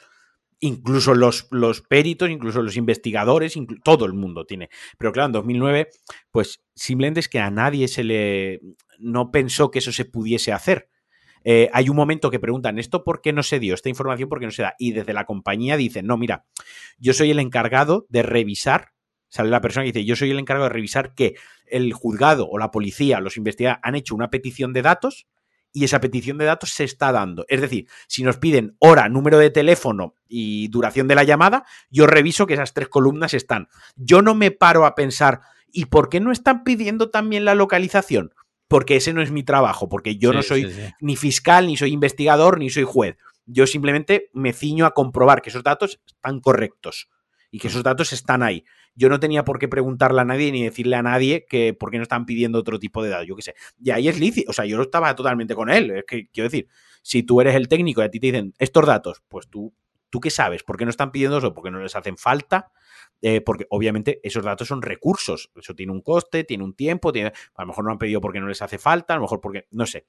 [0.60, 4.68] incluso los, los peritos, incluso los investigadores, todo el mundo tiene.
[4.98, 5.88] Pero claro, en 2009,
[6.30, 8.60] pues simplemente es que a nadie se le...
[8.98, 10.90] no pensó que eso se pudiese hacer.
[11.44, 13.72] Eh, hay un momento que preguntan, ¿esto por qué no se dio?
[13.72, 14.74] Esta información, ¿por qué no se da?
[14.78, 16.44] Y desde la compañía dicen, no, mira,
[16.98, 18.92] yo soy el encargado de revisar,
[19.28, 22.58] sale la persona que dice, yo soy el encargado de revisar que el juzgado o
[22.58, 25.26] la policía, los investigadores han hecho una petición de datos
[25.72, 27.44] y esa petición de datos se está dando.
[27.48, 32.06] Es decir, si nos piden hora, número de teléfono y duración de la llamada, yo
[32.06, 33.68] reviso que esas tres columnas están.
[33.96, 38.34] Yo no me paro a pensar, ¿y por qué no están pidiendo también la localización?
[38.66, 40.70] Porque ese no es mi trabajo, porque yo no soy
[41.00, 43.16] ni fiscal, ni soy investigador, ni soy juez.
[43.46, 47.08] Yo simplemente me ciño a comprobar que esos datos están correctos
[47.50, 48.64] y que esos datos están ahí
[48.98, 51.98] yo no tenía por qué preguntarle a nadie ni decirle a nadie que por qué
[51.98, 53.54] no están pidiendo otro tipo de datos, yo qué sé.
[53.80, 56.66] Y ahí es lícito, o sea, yo estaba totalmente con él, es que quiero decir,
[57.02, 59.72] si tú eres el técnico y a ti te dicen estos datos, pues tú,
[60.10, 60.64] ¿tú qué sabes?
[60.64, 61.54] ¿Por qué no están pidiendo eso?
[61.54, 62.72] ¿Porque no les hacen falta?
[63.22, 67.62] Eh, porque obviamente esos datos son recursos, eso tiene un coste, tiene un tiempo, a
[67.62, 69.86] lo mejor no han pedido porque no les hace falta, a lo mejor porque, no
[69.86, 70.06] sé.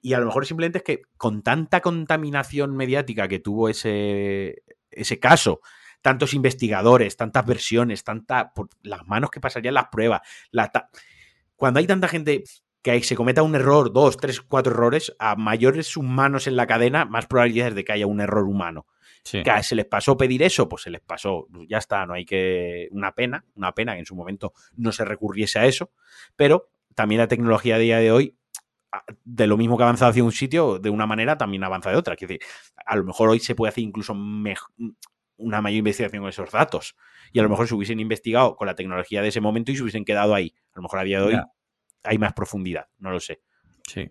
[0.00, 5.20] Y a lo mejor simplemente es que con tanta contaminación mediática que tuvo ese, ese
[5.20, 5.60] caso,
[6.02, 10.22] tantos investigadores, tantas versiones, tanta, por las manos que pasarían las pruebas.
[11.56, 12.44] cuando hay tanta gente
[12.82, 17.04] que se cometa un error, dos, tres, cuatro errores, a mayores humanos en la cadena,
[17.04, 18.86] más probabilidades de que haya un error humano.
[19.28, 22.86] Que se les pasó pedir eso, pues se les pasó, ya está, no hay que.
[22.92, 25.90] Una pena, una pena que en su momento no se recurriese a eso,
[26.36, 28.36] pero también la tecnología a día de hoy,
[29.24, 31.96] de lo mismo que ha avanzado hacia un sitio, de una manera también avanza de
[31.96, 32.14] otra.
[32.14, 32.38] Es decir,
[32.86, 34.70] a lo mejor hoy se puede hacer incluso mejor
[35.36, 36.96] una mayor investigación con esos datos.
[37.32, 39.82] Y a lo mejor se hubiesen investigado con la tecnología de ese momento y se
[39.82, 40.54] hubiesen quedado ahí.
[40.72, 41.40] A lo mejor a día de hoy
[42.04, 43.42] hay más profundidad, no lo sé.
[43.86, 44.08] Sí.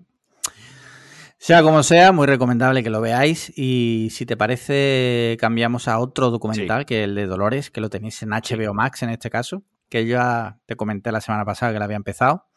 [1.37, 3.53] Sea como sea, muy recomendable que lo veáis.
[3.55, 8.21] Y si te parece, cambiamos a otro documental, que el de Dolores, que lo tenéis
[8.23, 11.79] en HBO Max en este caso, que yo ya te comenté la semana pasada que
[11.79, 12.47] lo había empezado.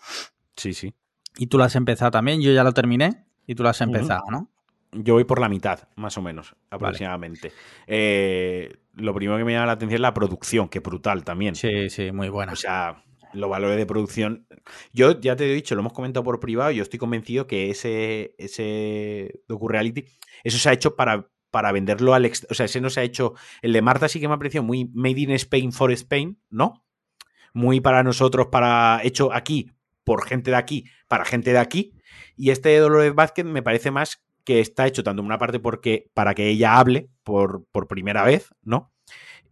[0.57, 0.95] Sí, sí.
[1.37, 4.25] Y tú lo has empezado también, yo ya lo terminé y tú lo has empezado,
[4.31, 4.51] ¿no?
[4.93, 7.53] Yo voy por la mitad, más o menos, aproximadamente.
[7.87, 11.55] Eh, lo primero que me llama la atención es la producción, que brutal también.
[11.55, 12.53] Sí, sí, muy buena.
[12.53, 14.47] O sea, los valores de producción.
[14.93, 18.35] Yo ya te he dicho, lo hemos comentado por privado, yo estoy convencido que ese,
[18.39, 20.05] ese docu-reality,
[20.45, 22.31] eso se ha hecho para, para venderlo al...
[22.51, 23.35] O sea, ese no se ha hecho...
[23.63, 26.85] El de Marta sí que me ha parecido muy made in Spain for Spain, ¿no?
[27.53, 29.73] Muy para nosotros, para hecho aquí,
[30.05, 31.93] por gente de aquí, para gente de aquí.
[32.37, 35.61] Y este de Dolores Vázquez me parece más que está hecho tanto en una parte
[35.61, 38.95] porque, para que ella hable por, por primera vez, ¿no?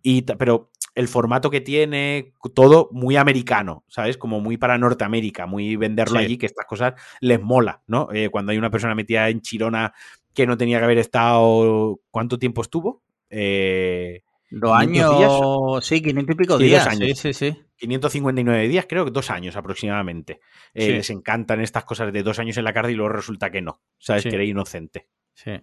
[0.02, 4.16] Y, pero el formato que tiene, todo muy americano, ¿sabes?
[4.16, 8.08] Como muy para Norteamérica, muy venderlo allí, que estas cosas les mola, ¿no?
[8.10, 9.92] Eh, cuando hay una persona metida en Chirona
[10.32, 12.00] que no tenía que haber estado.
[12.10, 13.02] ¿Cuánto tiempo estuvo?
[13.28, 16.86] Eh, dos años, sí, 500 y pico días.
[16.86, 17.18] años.
[17.18, 17.62] Sí, sí, sí.
[17.76, 20.40] 559 días, creo que dos años aproximadamente.
[20.72, 23.60] Eh, les encantan estas cosas de dos años en la cárcel y luego resulta que
[23.60, 23.82] no.
[23.98, 24.22] ¿Sabes?
[24.24, 25.08] Que era inocente.
[25.34, 25.60] Sí.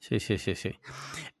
[0.00, 0.70] Sí, sí, sí, sí.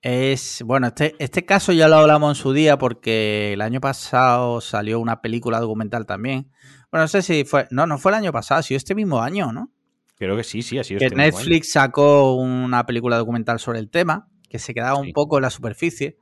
[0.02, 4.60] Es, bueno, este, este caso ya lo hablamos en su día porque el año pasado
[4.60, 6.50] salió una película documental también.
[6.90, 9.22] Bueno, no sé si fue, no, no fue el año pasado, ha sido este mismo
[9.22, 9.70] año, ¿no?
[10.16, 13.88] Creo que sí, sí, ha sido que este Netflix sacó una película documental sobre el
[13.88, 16.18] tema, que se quedaba un poco en la superficie.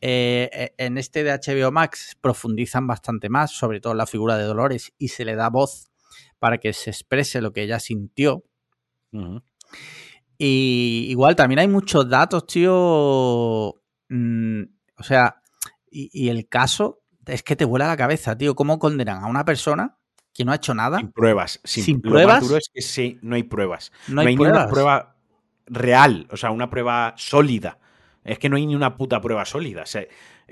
[0.00, 4.36] Eh, e, en este de HBO Max profundizan bastante más, sobre todo en la figura
[4.36, 5.90] de Dolores, y se le da voz
[6.38, 8.44] para que se exprese lo que ella sintió.
[10.38, 13.74] Y igual también hay muchos datos, tío.
[14.08, 14.62] Mm,
[14.98, 15.42] o sea,
[15.90, 18.54] y, el caso es que te vuela la cabeza, tío.
[18.54, 19.96] ¿Cómo condenan a una persona
[20.34, 20.98] que no ha hecho nada?
[20.98, 21.60] Sin pruebas.
[21.64, 22.48] Sin, pruebas.
[22.48, 23.92] Lo es que sí, no hay pruebas.
[24.08, 25.16] No hay, ninguna prueba
[25.66, 27.78] real, o sea, una prueba sólida.
[28.26, 29.84] Es que no hay ni una puta prueba sólida.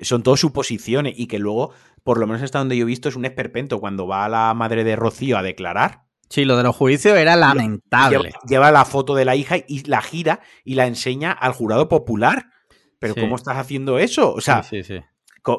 [0.03, 1.72] son todas suposiciones y que luego,
[2.03, 3.81] por lo menos hasta donde yo he visto, es un esperpento.
[3.81, 8.33] Cuando va la madre de Rocío a declarar, Sí, lo de los juicios era lamentable.
[8.49, 12.47] Lleva, la foto de la hija y la gira y la enseña al jurado popular.
[12.99, 14.33] Pero ¿cómo estás haciendo eso?
[14.33, 14.64] O sea,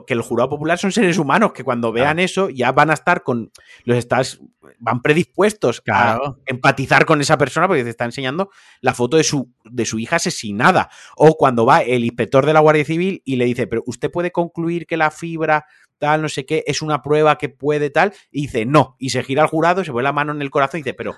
[0.07, 3.23] que el jurado popular son seres humanos que cuando vean eso ya van a estar
[3.23, 3.51] con.
[3.83, 4.39] Los estás.
[4.79, 8.49] van predispuestos a empatizar con esa persona porque te está enseñando
[8.81, 10.89] la foto de su, de su hija asesinada.
[11.15, 14.31] O cuando va el inspector de la Guardia Civil y le dice, pero usted puede
[14.31, 15.65] concluir que la fibra
[15.97, 19.23] tal, no sé qué, es una prueba que puede tal, y dice no, y se
[19.23, 21.15] gira al jurado, se pone la mano en el corazón y dice, pero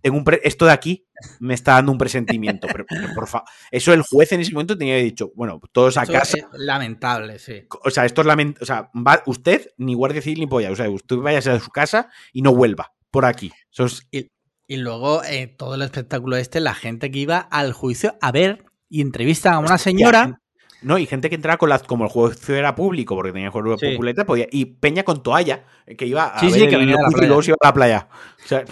[0.00, 1.06] tengo un esto de aquí
[1.40, 4.96] me está dando un presentimiento, pero, por favor, eso el juez en ese momento tenía
[4.96, 6.38] dicho, bueno, todos a casa.
[6.52, 7.66] lamentable, sí.
[7.84, 10.76] O sea, esto es lamentable, o sea, va usted ni guardia civil ni polla, o
[10.76, 13.52] sea, usted vaya a su casa y no vuelva por aquí.
[14.10, 18.64] y, luego eh, todo el espectáculo este, la gente que iba al juicio a ver
[18.88, 20.41] y entrevistan a una señora
[20.82, 23.76] no, y gente que entraba con las, como el juego era público, porque tenía juego
[23.78, 23.96] sí.
[24.26, 25.64] podía, y Peña con toalla,
[25.96, 28.08] que iba a ver que venía y luego se iba a la playa.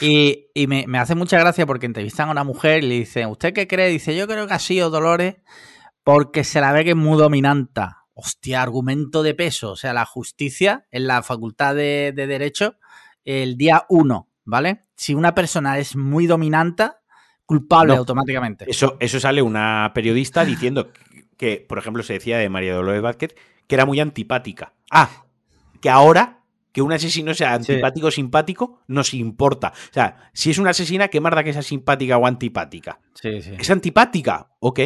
[0.00, 3.66] y, me, hace mucha gracia porque entrevistan a una mujer y le dicen, ¿usted qué
[3.66, 3.88] cree?
[3.88, 5.36] Dice, yo creo que ha sido Dolores
[6.04, 7.82] porque se la ve que es muy dominante.
[8.14, 9.72] Hostia, argumento de peso.
[9.72, 12.76] O sea, la justicia en la facultad de, Derecho,
[13.24, 14.84] el día uno, ¿vale?
[14.94, 16.90] Si una persona es muy dominante,
[17.46, 18.66] culpable automáticamente.
[18.68, 20.90] Eso, eso sale una periodista diciendo
[21.40, 23.34] que, por ejemplo, se decía de María Dolores Vázquez,
[23.66, 24.74] que era muy antipática.
[24.90, 25.24] Ah,
[25.80, 29.72] que ahora que un asesino sea antipático o simpático nos importa.
[29.72, 33.00] O sea, si es una asesina, ¿qué más da que sea simpática o antipática?
[33.14, 33.52] Sí, sí.
[33.58, 34.80] Es antipática, ok.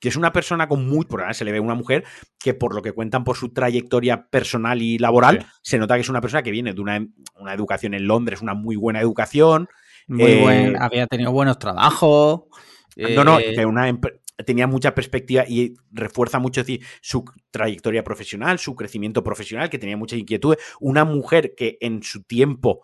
[0.00, 1.04] Que es una persona con muy.
[1.06, 2.02] Por se le ve una mujer
[2.40, 6.08] que, por lo que cuentan por su trayectoria personal y laboral, se nota que es
[6.08, 7.06] una persona que viene de una,
[7.38, 9.68] una educación en Londres, una muy buena educación.
[10.08, 12.42] Muy buen, eh, había tenido buenos trabajos.
[12.96, 13.88] No, no, eh, que una,
[14.44, 19.96] tenía mucha perspectiva y refuerza mucho decir, su trayectoria profesional, su crecimiento profesional, que tenía
[19.96, 20.58] muchas inquietudes.
[20.80, 22.82] Una mujer que en su tiempo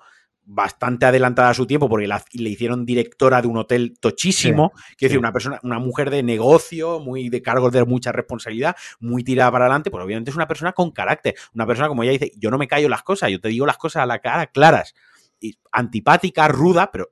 [0.49, 5.19] bastante adelantada a su tiempo porque le hicieron directora de un hotel tochísimo, que decir,
[5.19, 9.65] una persona, una mujer de negocio, muy de cargos de mucha responsabilidad, muy tirada para
[9.65, 12.59] adelante, pues obviamente es una persona con carácter, una persona como ella dice, yo no
[12.59, 14.95] me callo las cosas, yo te digo las cosas a la cara claras,
[15.41, 17.11] y antipática, ruda, pero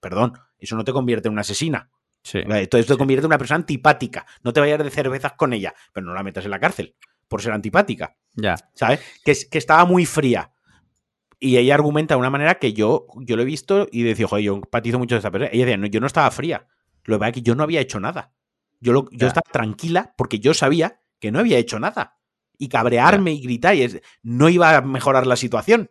[0.00, 1.90] perdón, eso no te convierte en una asesina.
[2.34, 4.26] Entonces te convierte en una persona antipática.
[4.42, 6.94] No te vayas de cervezas con ella, pero no la metas en la cárcel
[7.28, 8.16] por ser antipática.
[8.34, 8.56] Ya.
[8.74, 9.00] ¿Sabes?
[9.24, 10.52] Que, que estaba muy fría.
[11.40, 14.44] Y ella argumenta de una manera que yo, yo lo he visto y decía, joder,
[14.44, 15.50] yo empatizo mucho de esta persona.
[15.52, 16.66] Ella decía, no, yo no estaba fría.
[17.04, 18.32] Lo que pasa es que yo no había hecho nada.
[18.80, 22.18] Yo, lo, yo estaba tranquila porque yo sabía que no había hecho nada.
[22.58, 25.90] Y cabrearme y gritar y es, no iba a mejorar la situación.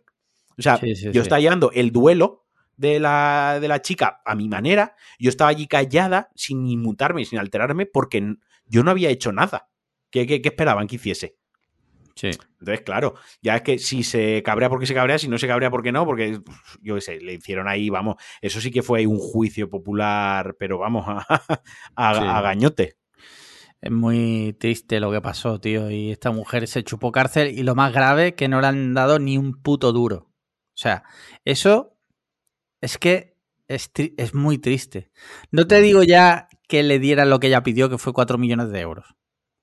[0.58, 2.47] O sea, yo estaba llevando el duelo
[2.78, 7.38] de la, de la chica a mi manera, yo estaba allí callada, sin inmutarme, sin
[7.38, 9.68] alterarme, porque yo no había hecho nada.
[10.10, 11.36] ¿Qué, qué, esperaban que hiciese?
[12.14, 12.30] Sí.
[12.60, 15.70] Entonces, claro, ya es que si se cabrea porque se cabrea, si no se cabrea
[15.70, 16.40] porque no, porque
[16.80, 20.78] yo qué sé, le hicieron ahí, vamos, eso sí que fue un juicio popular, pero
[20.78, 21.04] vamos,
[21.96, 22.96] a, gañote.
[23.80, 25.90] Es muy triste lo que pasó, tío.
[25.90, 29.18] Y esta mujer se chupó cárcel y lo más grave, que no le han dado
[29.18, 30.28] ni un puto duro.
[30.74, 31.04] O sea,
[31.44, 31.97] eso
[32.80, 33.36] es que
[33.68, 35.10] es, es muy triste.
[35.50, 38.70] No te digo ya que le dieran lo que ella pidió, que fue 4 millones
[38.70, 39.14] de euros.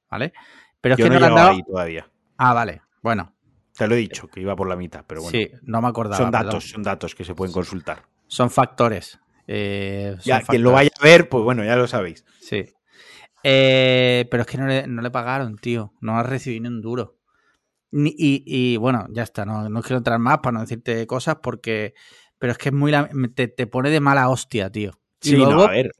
[0.09, 0.33] ¿Vale?
[0.81, 1.57] Pero es que no, le han dado.
[1.65, 2.09] todavía.
[2.37, 2.81] Ah, vale.
[3.01, 3.33] Bueno.
[3.75, 5.37] Te lo he dicho, que iba por la mitad, pero bueno.
[5.37, 6.17] Sí, no me acordaba.
[6.17, 8.03] Son datos, son datos que se pueden consultar.
[8.27, 9.19] Son factores.
[9.47, 12.23] Eh, ya, quien lo vaya a ver, pues bueno, ya lo sabéis.
[12.39, 12.65] Sí.
[13.43, 15.93] Eh, pero es que no le, pagaron, tío.
[15.99, 17.17] No ha recibido ni un duro.
[17.91, 19.45] y, bueno, ya está.
[19.45, 21.93] No, no quiero entrar más para no decirte cosas porque.
[22.37, 22.91] Pero es que es muy.
[23.33, 24.99] Te, te pone de mala hostia, tío.
[25.21, 25.91] sí, no, a ver.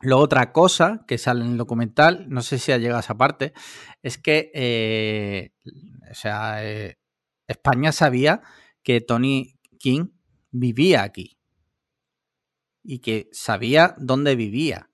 [0.00, 3.16] Luego otra cosa que sale en el documental, no sé si ha llegado a esa
[3.16, 3.54] parte,
[4.02, 5.54] es que eh,
[6.10, 6.98] o sea, eh,
[7.46, 8.42] España sabía
[8.82, 10.08] que Tony King
[10.50, 11.38] vivía aquí
[12.82, 14.90] y que sabía dónde vivía.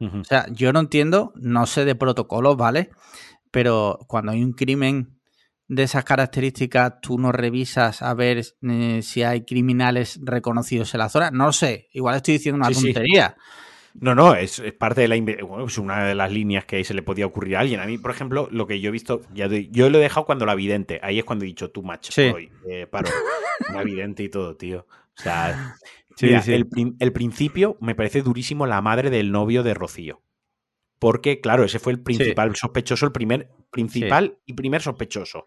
[0.00, 2.90] O sea, yo no entiendo, no sé de protocolos, ¿vale?
[3.50, 5.17] Pero cuando hay un crimen
[5.68, 11.10] de esas características, tú no revisas a ver eh, si hay criminales reconocidos en la
[11.10, 11.30] zona.
[11.30, 13.36] No sé, igual estoy diciendo una tontería.
[14.00, 17.02] No, no, es, parte de la bueno, es una de las líneas que se le
[17.02, 17.80] podía ocurrir a alguien.
[17.80, 20.46] A mí, por ejemplo, lo que yo he visto, ya yo lo he dejado cuando
[20.46, 21.00] la vidente.
[21.02, 22.32] Ahí es cuando he dicho tú match sí.
[22.68, 23.08] eh, paro.
[23.72, 24.86] la vidente y todo, tío.
[25.18, 25.76] O sea,
[26.20, 30.22] El, principio me parece durísimo la madre del novio de Rocío.
[30.98, 35.46] Porque, claro, ese fue el principal sospechoso, el primer principal y primer sospechoso.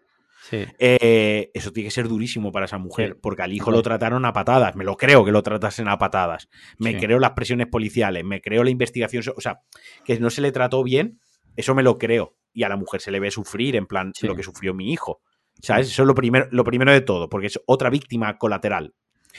[0.50, 4.32] Eh, eso tiene que ser durísimo para esa mujer, porque al hijo lo trataron a
[4.32, 4.74] patadas.
[4.76, 6.48] Me lo creo que lo tratasen a patadas.
[6.78, 9.22] Me creo las presiones policiales, me creo la investigación.
[9.36, 9.60] O sea,
[10.04, 11.20] que no se le trató bien,
[11.56, 12.36] eso me lo creo.
[12.52, 15.20] Y a la mujer se le ve sufrir, en plan, lo que sufrió mi hijo.
[15.60, 15.88] ¿Sabes?
[15.88, 18.94] Eso es lo primero, lo primero de todo, porque es otra víctima colateral.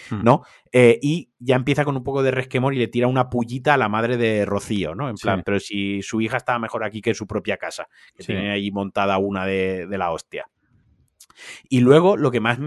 [0.10, 0.24] Hmm.
[0.24, 0.44] ¿no?
[0.72, 3.78] Eh, y ya empieza con un poco de resquemor y le tira una pullita a
[3.78, 5.10] la madre de Rocío, ¿no?
[5.10, 8.24] En plan, pero si su hija estaba mejor aquí que en su propia casa, que
[8.24, 10.48] tiene ahí montada una de, de la hostia.
[11.70, 12.60] Y luego lo que más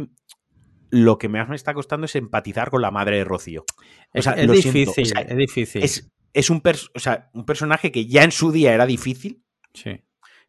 [0.90, 3.64] lo que más me está costando es empatizar con la madre de Rocío.
[4.12, 5.82] es, difícil, es difícil.
[5.82, 6.62] Es, un,
[7.32, 9.42] un personaje que ya en su día era difícil,
[9.74, 10.04] sí.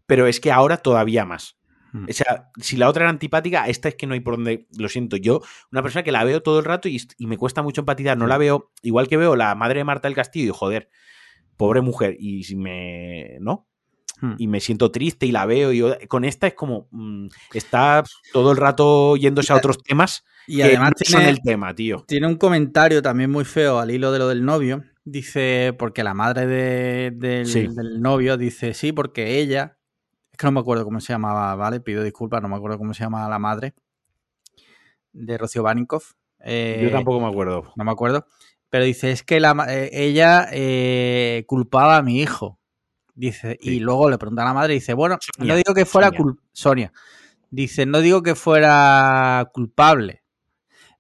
[0.05, 1.57] pero es que ahora todavía más.
[1.93, 2.05] Hmm.
[2.09, 4.67] O sea, si la otra era antipática, esta es que no hay por dónde.
[4.77, 5.41] Lo siento, yo,
[5.71, 8.37] una persona que la veo todo el rato y, me cuesta mucho empatizar, no la
[8.37, 10.89] veo, igual que veo la madre de Marta del Castillo, y joder,
[11.55, 13.37] pobre mujer, y si me.
[13.39, 13.67] ¿No?
[14.19, 14.33] Hmm.
[14.37, 15.71] y me siento triste y la veo.
[15.73, 16.87] Y con esta es como.
[16.91, 18.03] Mm, está
[18.33, 20.23] todo el rato yéndose a otros temas.
[20.47, 22.03] Y además tiene, el tema, tío.
[22.07, 24.83] Tiene un comentario también muy feo al hilo de lo del novio.
[25.03, 26.47] Dice, porque la madre
[27.11, 29.77] del, novio dice, sí, porque ella.
[30.31, 31.79] Es que no me acuerdo cómo se llamaba, ¿vale?
[31.79, 33.73] Pido disculpas, no me acuerdo cómo se llamaba la madre
[35.13, 36.03] de Rocío Banikov.
[36.39, 37.71] Eh, Yo tampoco me acuerdo.
[37.75, 38.25] No me acuerdo.
[38.69, 42.56] Pero dice, es que la, eh, ella eh, culpaba a mi hijo.
[43.17, 46.11] Dice, y luego le pregunta a la madre, dice, bueno, no digo que fuera
[46.51, 46.93] Sonia.
[47.49, 50.21] Dice, no digo que fuera culpable,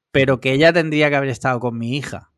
[0.09, 2.31] pero que ella tendría que haber estado con mi hija.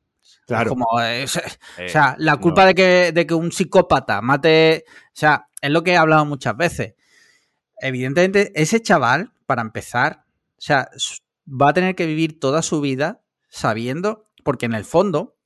[0.45, 0.71] Claro.
[0.71, 4.83] Como, o sea, la culpa de, que, de que un psicópata mate.
[4.87, 6.95] O sea, es lo que he hablado muchas veces.
[7.79, 10.25] Evidentemente, ese chaval, para empezar,
[10.57, 10.89] o sea,
[11.47, 15.37] va a tener que vivir toda su vida sabiendo, porque en el fondo,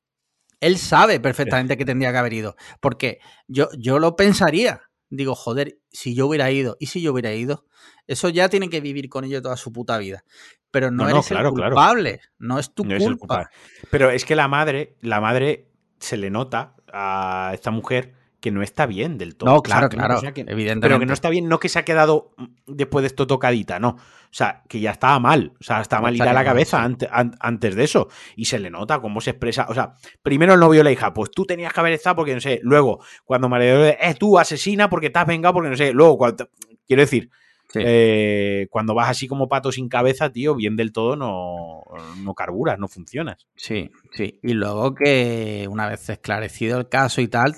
[0.64, 2.56] él sabe perfectamente que tendría que haber ido.
[2.80, 4.82] Porque yo, yo lo pensaría.
[5.10, 7.66] Digo, joder, si yo hubiera ido, y si yo hubiera ido,
[8.08, 10.24] eso ya tiene que vivir con ello toda su puta vida.
[10.72, 13.50] Pero no, eres el culpable, no es tu culpa.
[13.92, 18.62] Pero es que la madre, la madre se le nota a esta mujer que no
[18.62, 19.50] está bien del todo.
[19.50, 20.82] No, claro, claro, evidentemente.
[20.82, 23.80] Pero que no está bien, no que se ha quedado mm, después de esto tocadita,
[23.80, 23.92] no.
[23.92, 25.54] O sea, que ya estaba mal.
[25.62, 28.10] O sea, estaba mal a la cabeza antes, de eso.
[28.36, 29.68] Y se le nota cómo se expresa.
[29.70, 32.34] O sea, primero el novio de la hija, pues tú tenías que haber estado porque
[32.34, 32.60] no sé.
[32.64, 35.94] Luego, cuando María es eh, tú asesina porque te has vengado porque no sé.
[35.94, 36.50] Luego, cuando,
[36.86, 37.30] quiero decir,
[37.76, 41.84] eh, cuando vas así como pato sin cabeza, tío, bien del todo no,
[42.18, 43.48] no carburas, no funcionas.
[43.56, 44.38] Sí, sí.
[44.44, 47.56] Y luego que una vez esclarecido el caso y tal,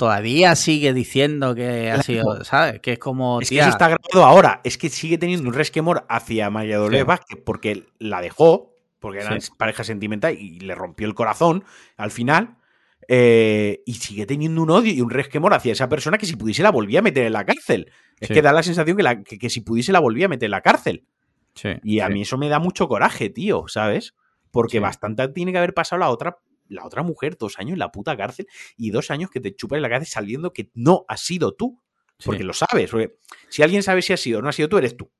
[0.00, 2.80] todavía sigue diciendo que ha sido, ¿sabes?
[2.80, 3.42] Que es como.
[3.42, 4.62] Es que eso está grabado ahora.
[4.64, 9.36] Es que sigue teniendo un resquemor hacia María Dolores Vázquez porque la dejó, porque era
[9.58, 11.64] pareja sentimental y le rompió el corazón
[11.98, 12.56] al final.
[13.08, 16.62] Eh, y sigue teniendo un odio y un resquemor hacia esa persona que si pudiese
[16.62, 17.92] la volvía a meter en la cárcel.
[18.20, 20.52] Es que da la sensación que, la, que, si pudiese la volvía a meter en
[20.52, 21.04] la cárcel.
[21.82, 24.14] y a mí eso me da mucho coraje, tío, ¿sabes?
[24.50, 26.38] Porque bastante tiene que haber pasado la otra
[26.70, 28.46] la otra mujer dos años en la puta cárcel
[28.76, 31.80] y dos años que te chupan en la cárcel saliendo que no has sido tú.
[32.24, 32.90] Porque lo sabes.
[32.90, 33.16] Porque
[33.48, 35.10] si alguien sabe si ha sido o no ha sido tú, eres tú.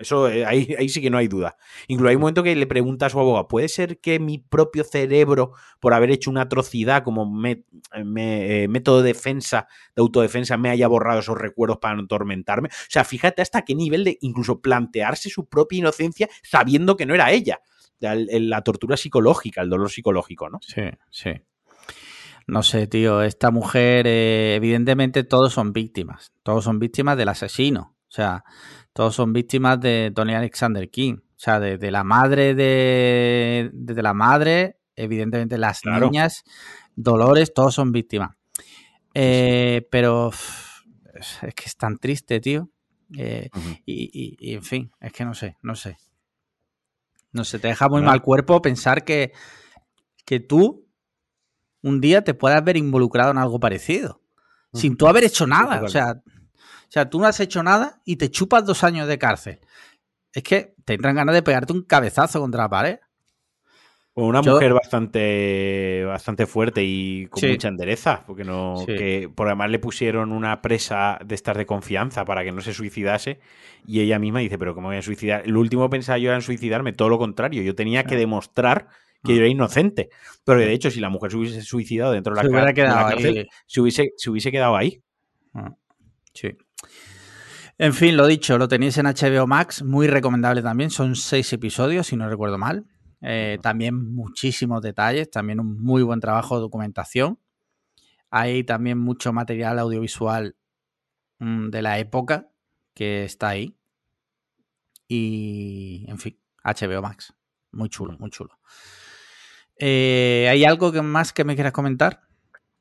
[0.00, 1.58] Eso eh, ahí, ahí, sí que no hay duda.
[1.86, 4.82] Incluso hay un momento que le pregunta a su abogado, ¿puede ser que mi propio
[4.82, 10.88] cerebro, por haber hecho una atrocidad como eh, método de defensa, de autodefensa, me haya
[10.88, 12.70] borrado esos recuerdos para no atormentarme?
[12.70, 17.14] O sea, fíjate hasta qué nivel de incluso plantearse su propia inocencia sabiendo que no
[17.14, 17.60] era ella.
[18.00, 20.58] La, tortura psicológica, el dolor psicológico, ¿no?
[20.62, 21.30] Sí, sí.
[22.46, 27.96] No sé, tío, esta mujer, eh, evidentemente todos son víctimas, todos son víctimas del asesino.
[28.08, 28.44] O sea,
[28.92, 31.18] todos son víctimas de Tony Alexander King.
[31.18, 36.42] O sea, de, la madre de, de, la madre, evidentemente las niñas,
[36.96, 38.36] Dolores, todos son víctimas.
[39.14, 42.70] Eh, pero es que es tan triste, tío.
[43.16, 43.48] Eh,
[43.86, 45.96] y, en fin, es que no sé, no sé.
[47.32, 49.32] No sé, te deja muy mal cuerpo pensar que,
[50.24, 50.88] que tú
[51.82, 54.20] un día te puedas ver involucrado en algo parecido.
[54.72, 55.82] Sin tú haber hecho nada.
[55.82, 56.22] O sea,
[56.90, 59.60] o sea, tú no has hecho nada y te chupas dos años de cárcel.
[60.32, 62.98] Es que te entran ganas de pegarte un cabezazo contra la pared.
[64.22, 69.78] Una mujer bastante, bastante fuerte y con mucha endereza, porque no, que por además le
[69.78, 73.40] pusieron una presa de estas de confianza para que no se suicidase
[73.86, 75.42] y ella misma dice, pero ¿cómo voy a suicidar?
[75.44, 78.88] El último pensaba yo era en suicidarme, todo lo contrario, yo tenía que demostrar
[79.22, 80.10] que yo era inocente.
[80.44, 84.12] Pero de hecho, si la mujer se hubiese suicidado dentro de la, cárcel, se hubiese,
[84.16, 85.02] se hubiese quedado ahí.
[85.54, 85.74] Ah,
[86.32, 86.56] sí.
[87.78, 90.90] En fin, lo dicho, lo tenéis en HBO Max, muy recomendable también.
[90.90, 92.84] Son seis episodios, si no recuerdo mal.
[93.22, 97.38] Eh, también muchísimos detalles, también un muy buen trabajo de documentación.
[98.30, 100.56] Hay también mucho material audiovisual
[101.38, 102.48] mm, de la época
[102.94, 103.76] que está ahí.
[105.08, 107.34] Y, en fin, HBO Max.
[107.72, 108.58] Muy chulo, muy chulo.
[109.76, 112.22] Eh, ¿Hay algo más que me quieras comentar?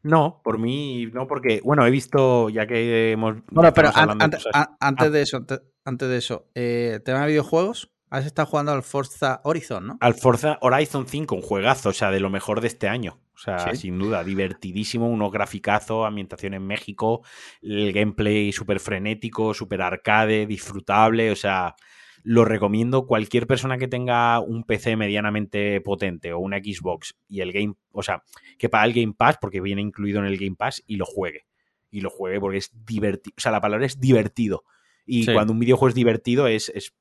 [0.01, 3.37] No, por mí no, porque, bueno, he visto, ya que hemos...
[3.51, 5.09] Bueno, pero antes ah.
[5.09, 5.45] de eso,
[5.83, 9.97] antes de eso, eh, tema de videojuegos, has estado jugando al Forza Horizon, ¿no?
[10.01, 13.19] Al Forza Horizon 5, un juegazo, o sea, de lo mejor de este año.
[13.33, 17.23] O sea, sin duda, divertidísimo, unos graficazos, ambientación en México,
[17.61, 21.75] el gameplay súper frenético, súper arcade, disfrutable, o sea,
[22.23, 27.53] lo recomiendo cualquier persona que tenga un PC medianamente potente o una Xbox y el
[27.53, 28.23] Game, o sea,
[28.57, 31.45] que pague el Game Pass porque viene incluido en el Game Pass y lo juegue.
[31.91, 34.63] Y lo juegue porque es divertido, o sea, la palabra es divertido.
[35.05, 36.93] Y cuando un videojuego es divertido es, es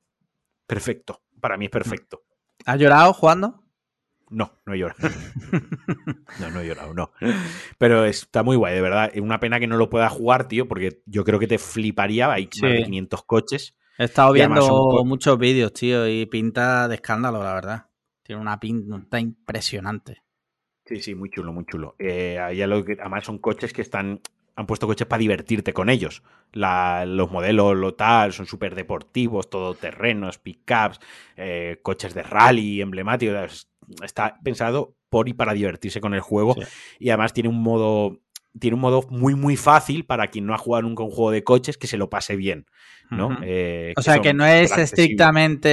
[0.69, 1.21] perfecto.
[1.41, 2.23] Para mí es perfecto.
[2.65, 3.63] ¿Has llorado jugando?
[4.29, 4.99] No, no he llorado.
[6.39, 7.11] no, no he llorado, no.
[7.79, 9.09] Pero está muy guay, de verdad.
[9.11, 12.31] Es una pena que no lo pueda jugar, tío, porque yo creo que te fliparía.
[12.31, 13.75] Hay más de 500 coches.
[13.97, 17.85] He estado viendo muchos vídeos, tío, y pinta de escándalo, la verdad.
[18.21, 20.21] Tiene una pinta impresionante.
[20.85, 21.95] Sí, sí, muy chulo, muy chulo.
[21.97, 24.21] Eh, lo que, además son coches que están
[24.59, 26.21] han puesto coches para divertirte con ellos.
[26.51, 30.99] los modelos, lo tal, son súper deportivos, todoterrenos, pickups,
[31.37, 33.69] eh, coches de rally emblemáticos.
[34.03, 36.57] Está pensado por y para divertirse con el juego.
[36.99, 38.19] Y además tiene un modo.
[38.59, 41.45] Tiene un modo muy, muy fácil para quien no ha jugado nunca un juego de
[41.45, 42.65] coches que se lo pase bien.
[43.43, 45.69] Eh, o sea, que no es estrictamente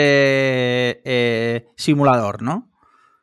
[1.05, 2.71] eh, simulador, ¿no?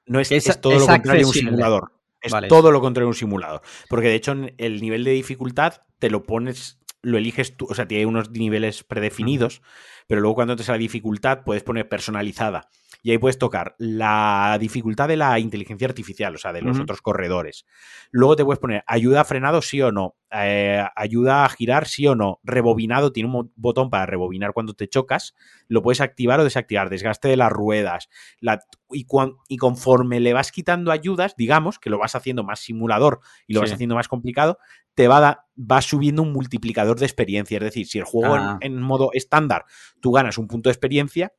[0.08, 1.93] No es, es, todo lo contrario un simulador.
[2.24, 3.62] Es todo lo contrario un simulador.
[3.90, 7.88] Porque de hecho, el nivel de dificultad te lo pones, lo eliges tú, o sea,
[7.88, 9.62] tiene unos niveles predefinidos,
[10.08, 12.70] pero luego cuando te sale la dificultad puedes poner personalizada
[13.04, 17.02] y ahí puedes tocar la dificultad de la inteligencia artificial, o sea, de los otros
[17.02, 17.66] corredores.
[18.12, 22.08] Luego te puedes poner ayuda a frenado sí o no, eh, ayuda a girar sí
[22.08, 25.36] o no, rebobinado, tiene un botón para rebobinar cuando te chocas,
[25.68, 28.08] lo puedes activar o desactivar, desgaste de las ruedas,
[28.90, 29.06] y,
[29.50, 33.60] y, conforme le vas quitando ayudas, digamos, que lo vas haciendo más simulador y lo
[33.60, 34.60] vas haciendo más complicado,
[34.96, 37.58] te va, va subiendo un multiplicador de experiencia.
[37.58, 38.82] Es decir, si el juego en, ah.
[38.82, 39.66] modo estándar
[40.02, 41.34] tú ganas un punto de experiencia,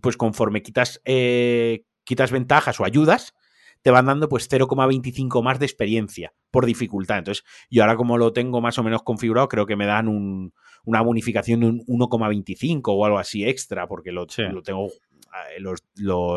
[0.00, 3.34] pues conforme quitas, eh, quitas ventajas o ayudas,
[3.82, 7.18] te van dando pues 0,25 más de experiencia por dificultad.
[7.18, 11.00] Entonces, yo ahora como lo tengo más o menos configurado, creo que me dan una
[11.02, 15.62] bonificación de un 1,25 o algo así extra, porque lo, lo tengo eh,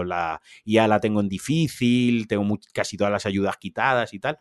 [0.05, 4.39] la IA la tengo en difícil, tengo casi todas las ayudas quitadas y tal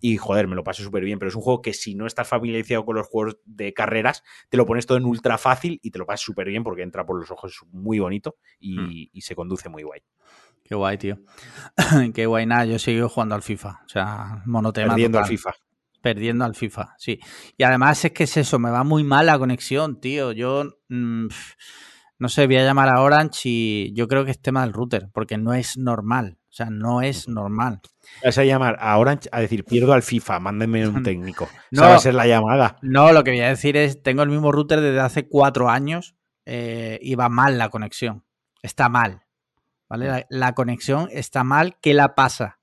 [0.00, 2.28] y joder, me lo paso súper bien, pero es un juego que si no estás
[2.28, 5.98] familiarizado con los juegos de carreras, te lo pones todo en ultra fácil y te
[5.98, 9.20] lo pasas súper bien porque entra por los ojos muy bonito y, hmm.
[9.20, 10.00] se conduce muy guay.
[10.64, 11.18] Qué guay, tío.
[12.14, 14.94] Qué guay, nada, yo sigo jugando al FIFA, o sea, monotema.
[14.94, 15.54] Perdiendo al FIFA.
[16.00, 17.18] Perdiendo al FIFA, sí.
[17.56, 20.32] Y además es que es eso, me va muy mal la conexión, tío.
[20.32, 20.64] Yo...
[20.88, 21.28] Mm,
[22.20, 25.08] No sé, voy a llamar a Orange y yo creo que es tema del router,
[25.12, 26.38] porque no es normal.
[26.48, 27.80] O sea, no es normal.
[28.24, 31.48] Vas a llamar a Orange a decir, pierdo al FIFA, mándenme un técnico.
[31.70, 32.76] no va a ser la llamada.
[32.82, 36.16] No, lo que voy a decir es, tengo el mismo router desde hace cuatro años
[36.44, 38.24] eh, y va mal la conexión.
[38.62, 39.22] Está mal.
[39.88, 40.26] ¿Vale?
[40.28, 41.76] La, conexión está mal.
[41.80, 42.58] ¿Qué la pasa?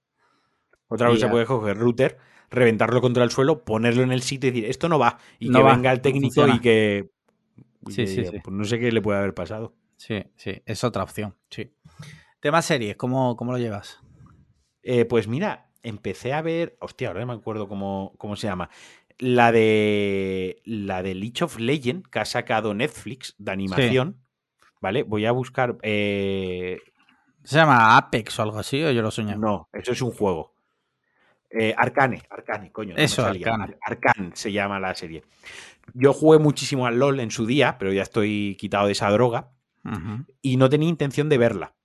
[0.88, 2.18] Otra cosa, puede coger router,
[2.52, 5.18] reventarlo contra el suelo, ponerlo en el sitio y decir, esto no va.
[5.40, 7.15] Y que venga el técnico y que
[7.90, 8.40] sí, sí, sí.
[8.44, 9.76] Pues no sé qué le puede haber pasado.
[9.98, 11.74] Sí, sí, es otra opción, sí.
[12.40, 14.00] Tema series, ¿cómo, cómo lo llevas?
[14.84, 16.78] Eh, pues mira, empecé a ver.
[16.80, 18.70] Hostia, ahora no me acuerdo cómo, cómo se llama.
[19.18, 20.62] La de.
[20.66, 24.22] La de Leech of Legend que ha sacado Netflix de animación.
[24.82, 25.04] ¿Vale?
[25.04, 25.78] Voy a buscar.
[25.82, 26.80] Eh,
[27.44, 28.84] ¿Se llama Apex o algo así?
[28.84, 29.38] ¿O yo lo soñé?
[29.38, 30.55] No, eso es un juego.
[31.58, 32.96] Eh, Arcane, Arcane, coño.
[32.98, 33.78] Eso, Arcane.
[33.82, 35.24] Arcane se llama la serie.
[35.94, 39.52] Yo jugué muchísimo al LOL en su día, pero ya estoy quitado de esa droga.
[40.42, 41.76] Y no tenía intención de verla.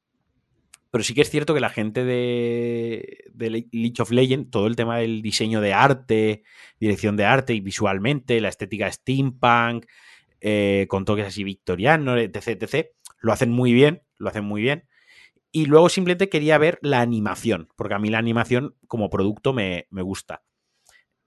[0.91, 4.75] Pero sí que es cierto que la gente de, de League of Legends, todo el
[4.75, 6.43] tema del diseño de arte,
[6.81, 9.85] dirección de arte y visualmente, la estética steampunk,
[10.41, 12.89] eh, con toques así victorianos, etc, etc,
[13.21, 14.89] lo hacen muy bien, lo hacen muy bien.
[15.53, 19.87] Y luego simplemente quería ver la animación, porque a mí la animación como producto me,
[19.91, 20.43] me gusta.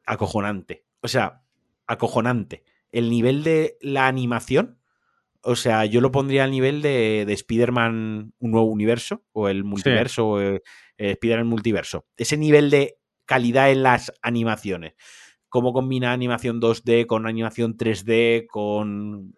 [0.05, 0.85] Acojonante.
[1.01, 1.43] O sea,
[1.87, 2.63] acojonante.
[2.91, 4.79] El nivel de la animación,
[5.41, 9.63] o sea, yo lo pondría al nivel de, de Spider-Man Un Nuevo Universo o el
[9.63, 10.61] multiverso, eh,
[10.97, 12.05] Spider-Man Multiverso.
[12.15, 14.93] Ese nivel de calidad en las animaciones.
[15.49, 19.35] Cómo combina animación 2D con animación 3D, con,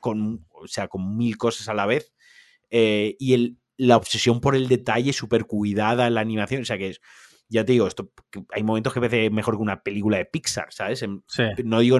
[0.00, 2.12] con, o sea, con mil cosas a la vez.
[2.70, 6.62] Eh, y el, la obsesión por el detalle súper cuidada en la animación.
[6.62, 7.00] O sea, que es,
[7.48, 8.12] ya te digo, esto,
[8.50, 11.04] hay momentos que parece mejor que una película de Pixar, ¿sabes?
[11.64, 11.98] No digo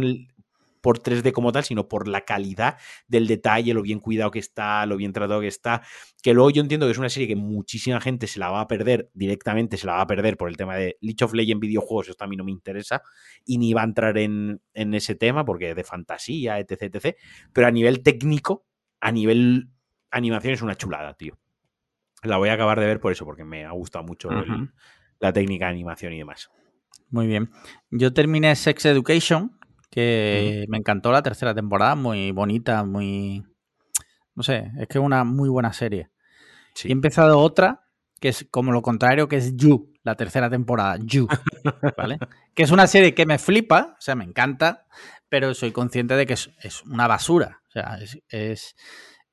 [0.87, 4.87] por 3D como tal, sino por la calidad del detalle, lo bien cuidado que está,
[4.87, 5.83] lo bien tratado que está.
[6.23, 8.69] Que luego yo entiendo que es una serie que muchísima gente se la va a
[8.69, 12.09] perder directamente, se la va a perder por el tema de Leech of Legends videojuegos,
[12.11, 13.03] esto a mí no me interesa,
[13.45, 17.17] y ni va a entrar en, en ese tema porque es de fantasía, etc, etc.
[17.53, 18.65] Pero a nivel técnico,
[19.01, 19.71] a nivel
[20.13, 21.37] animación es una chulada, tío.
[22.27, 24.29] La voy a acabar de ver por eso, porque me ha gustado mucho
[25.19, 26.51] la técnica de animación y demás.
[27.11, 27.51] Muy bien.
[27.91, 29.59] Yo terminé Sex Education,
[29.91, 33.45] que me encantó la tercera temporada, muy bonita, muy...
[34.35, 36.11] No sé, es que es una muy buena serie.
[36.85, 37.87] Y he empezado otra,
[38.21, 41.27] que es como lo contrario, que es You, la tercera temporada, You,
[41.97, 42.19] ¿vale?
[42.55, 44.87] que es una serie que me flipa, o sea, me encanta,
[45.29, 47.63] pero soy consciente de que es, una basura.
[47.69, 47.99] O sea,
[48.29, 48.77] es,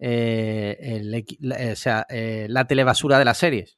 [0.06, 3.78] eh, la, o sea, eh, la telebasura de las series.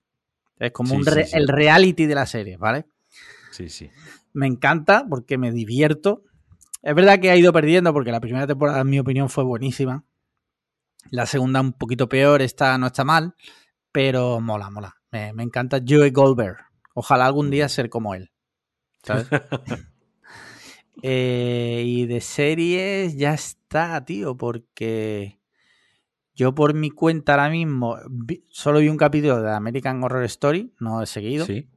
[0.57, 2.85] Es como el reality de las series, ¿vale?
[3.51, 3.91] Sí, sí.
[4.33, 6.23] Me encanta porque me divierto.
[6.81, 10.03] Es verdad que ha ido perdiendo porque la primera temporada, en mi opinión, fue buenísima.
[11.11, 13.35] La segunda un poquito peor, esta no está mal,
[13.91, 14.95] pero mola, mola.
[15.11, 16.57] Me, encanta Joey Goldberg.
[16.95, 18.31] Ojalá algún día ser como él.
[19.03, 19.27] ¿Sabes?
[21.03, 25.34] Eh, y de series ya está, tío, porque
[26.35, 27.97] yo por mi cuenta ahora mismo
[28.49, 31.45] solo vi un capítulo de American Horror Story, no he seguido.
[31.45, 31.67] Sí.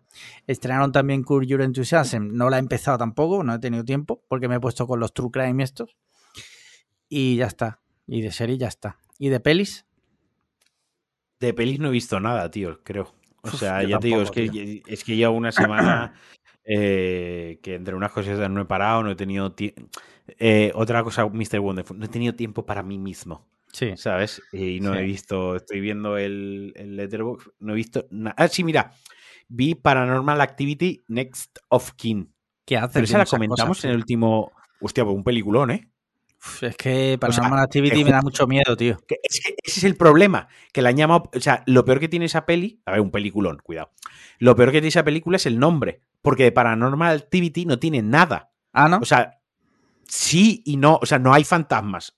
[0.47, 4.49] Estrenaron también Curve Your Enthusiasm, no la he empezado tampoco, no he tenido tiempo porque
[4.49, 5.97] me he puesto con los True Crime estos.
[7.09, 7.81] Y ya está.
[8.07, 8.99] Y de serie ya está.
[9.19, 9.87] ¿Y de pelis?
[11.39, 13.15] De pelis no he visto nada, tío, creo.
[13.43, 16.15] O sea, ya te digo, es que, es que llevo una semana
[16.65, 19.83] eh, que entre unas cosas no he parado, no he tenido tiempo.
[20.39, 21.61] Eh, otra cosa, Mr.
[21.61, 23.47] Wonderful, no he tenido tiempo para mí mismo.
[23.73, 23.93] Sí.
[23.97, 24.43] ¿Sabes?
[24.53, 28.35] Y no he visto, estoy viendo el, el Letterboxd, no he visto nada.
[28.39, 28.93] Ah, sí, mira,
[29.49, 32.35] vi Paranormal Activity Next of Kin.
[32.65, 32.95] ¿Qué hace?
[32.95, 34.53] Pero esa la comentamos en el último.
[34.81, 35.91] Hostia, pues un peliculón, ¿eh?
[36.61, 38.97] es que Paranormal Activity me da mucho miedo, tío.
[39.23, 40.49] es que ese es el problema.
[40.73, 41.31] Que la han llamado.
[41.35, 42.81] O sea, lo peor que tiene esa peli.
[42.87, 43.91] A ver, un peliculón, cuidado.
[44.39, 46.03] Lo peor que tiene esa película es el nombre.
[46.23, 48.53] Porque de Paranormal Activity no tiene nada.
[48.73, 48.99] Ah, ¿no?
[48.99, 49.41] O sea,
[50.07, 50.99] sí y no.
[51.03, 52.18] O sea, no hay fantasmas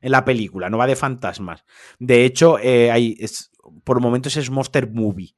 [0.00, 1.64] en la película, no va de fantasmas.
[1.98, 3.50] De hecho, eh, hay, es,
[3.84, 5.34] por momentos es Monster Movie,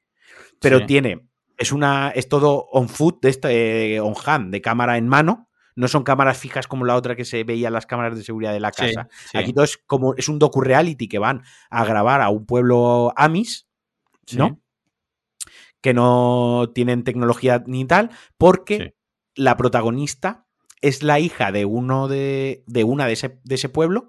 [0.61, 4.97] pero tiene, es una, es todo on foot, de este, eh, on hand, de cámara
[4.97, 5.49] en mano.
[5.77, 8.53] No son cámaras fijas como la otra que se veía en las cámaras de seguridad
[8.53, 9.09] de la casa.
[9.33, 13.69] Aquí todo es como, es un docu-reality que van a grabar a un pueblo Amis,
[14.37, 14.61] ¿no?
[15.81, 18.97] Que no tienen tecnología ni tal, porque
[19.35, 20.47] la protagonista
[20.83, 24.09] es la hija de uno de, de una de ese, de ese pueblo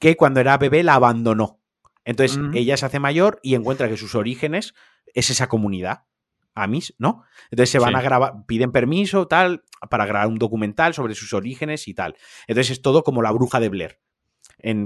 [0.00, 1.60] que cuando era bebé la abandonó.
[2.04, 4.74] Entonces ella se hace mayor y encuentra que sus orígenes
[5.14, 6.04] es esa comunidad.
[6.54, 7.22] Amis, ¿no?
[7.50, 11.86] Entonces se van a grabar, piden permiso, tal, para grabar un documental sobre sus orígenes
[11.86, 12.16] y tal.
[12.48, 14.00] Entonces es todo como la bruja de Blair.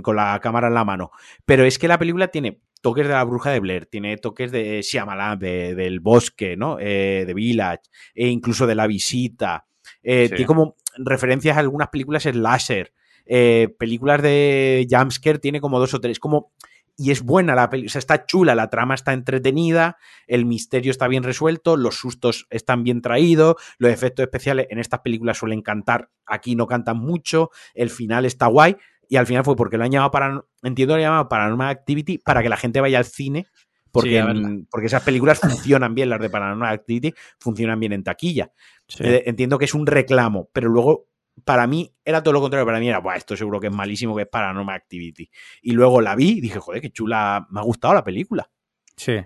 [0.02, 1.10] con la cámara en la mano.
[1.46, 4.82] Pero es que la película tiene toques de la bruja de Blair, tiene toques de
[4.82, 6.76] Shyamalan, del bosque, ¿no?
[6.78, 7.84] Eh, de Village,
[8.14, 9.66] e incluso de la visita.
[10.02, 12.92] Eh, tiene como referencias a algunas películas slasher.
[13.26, 16.18] Eh, películas de jumpscare tiene como dos o tres.
[16.18, 16.52] Como
[16.96, 19.96] y es buena la película, o sea, está chula, la trama está entretenida,
[20.26, 25.00] el misterio está bien resuelto, los sustos están bien traídos, los efectos especiales en estas
[25.00, 28.76] películas suelen cantar, aquí no cantan mucho, el final está guay,
[29.08, 32.18] y al final fue porque lo han llamado para, entiendo lo han llamado Paranormal Activity,
[32.18, 33.46] para que la gente vaya al cine,
[33.90, 34.24] porque,
[34.70, 38.50] porque esas películas funcionan bien, las de Paranormal Activity funcionan bien en taquilla.
[38.98, 41.06] Eh, entiendo que es un reclamo, pero luego
[41.44, 42.66] para mí era todo lo contrario.
[42.66, 45.30] Para mí era, esto seguro que es malísimo, que es Paranormal Activity.
[45.62, 48.48] Y luego la vi y dije, joder, qué chula, me ha gustado la película.
[48.96, 49.16] Sí.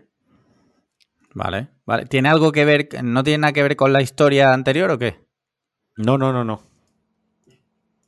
[1.35, 2.07] Vale, vale.
[2.07, 5.21] ¿Tiene algo que ver, no tiene nada que ver con la historia anterior o qué?
[5.97, 6.63] No, no, no, no.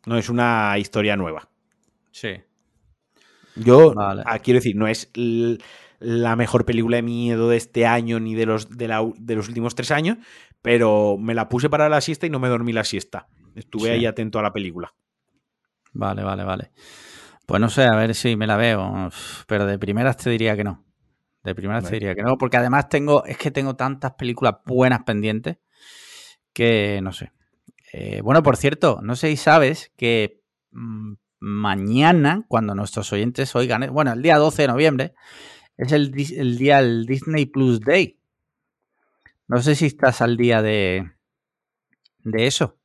[0.07, 1.49] No es una historia nueva.
[2.11, 2.41] Sí.
[3.57, 5.11] Yo ah, quiero decir, no es
[5.99, 9.75] la mejor película de miedo de este año ni de los, de, de los últimos
[9.75, 10.19] tres años,
[10.63, 13.29] pero me la puse para la siesta y no me dormí la siesta.
[13.55, 14.93] Estuve ahí atento a la película.
[15.93, 16.71] Vale, vale, vale.
[17.47, 19.11] Pues no sé, a ver si me la veo,
[19.47, 20.85] pero de primeras te diría que no.
[21.43, 25.03] De primeras te diría que no, porque además tengo, es que tengo tantas películas buenas
[25.05, 25.57] pendientes
[26.53, 27.33] que no sé.
[27.93, 33.93] Eh, bueno, por cierto, no sé si sabes que mm, mañana, cuando nuestros oyentes oigan,
[33.93, 35.15] bueno, el día 12 de noviembre,
[35.77, 38.21] es el, el día del Disney Plus Day.
[39.49, 41.11] No sé si estás al día de,
[42.23, 42.80] de eso.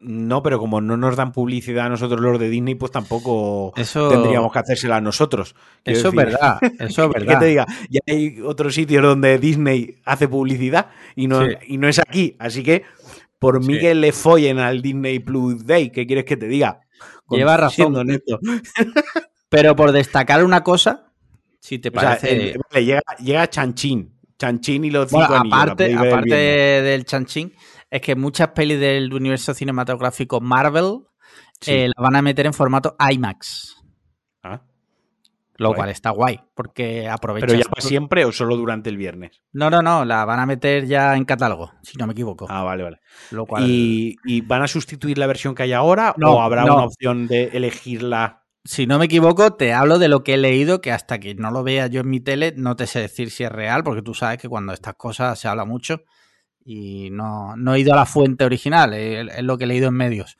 [0.00, 4.50] No, pero como no nos dan publicidad a nosotros los de Disney, pues tampoco tendríamos
[4.50, 5.54] que hacérsela a nosotros.
[5.84, 7.34] Eso es verdad, eso es verdad.
[7.34, 10.86] que te diga, ya hay otros sitios donde Disney hace publicidad
[11.16, 12.34] y no, y no es aquí.
[12.38, 12.84] Así que,
[13.38, 16.80] por mí que le follen al Disney Plus Day, ¿qué quieres que te diga?
[17.28, 18.10] Lleva razón.
[18.10, 18.40] esto.
[19.50, 21.12] pero por destacar una cosa,
[21.58, 22.54] si te parece.
[22.72, 24.18] llega, llega Chanchín.
[24.38, 27.52] Chanchín y los cinco Aparte, aparte del Chanchín
[27.90, 31.00] es que muchas pelis del universo cinematográfico Marvel
[31.66, 33.76] eh, las van a meter en formato IMAX.
[34.42, 34.62] Ah.
[35.56, 37.46] Lo cual está guay, porque aprovecha.
[37.46, 39.42] ¿Pero ya para siempre o solo durante el viernes?
[39.52, 42.46] No, no, no, la van a meter ya en catálogo, si no me equivoco.
[42.48, 43.00] Ah, vale, vale.
[43.66, 48.44] ¿Y, van a sustituir la versión que hay ahora o habrá una opción de elegirla?
[48.64, 51.50] Si no me equivoco, te hablo de lo que he leído, que hasta que no
[51.50, 54.14] lo vea yo en mi tele, no te sé decir si es real, porque tú
[54.14, 56.04] sabes que cuando estas cosas se habla mucho
[56.64, 60.36] y no, he ido a la fuente original, es, lo que he leído en medios.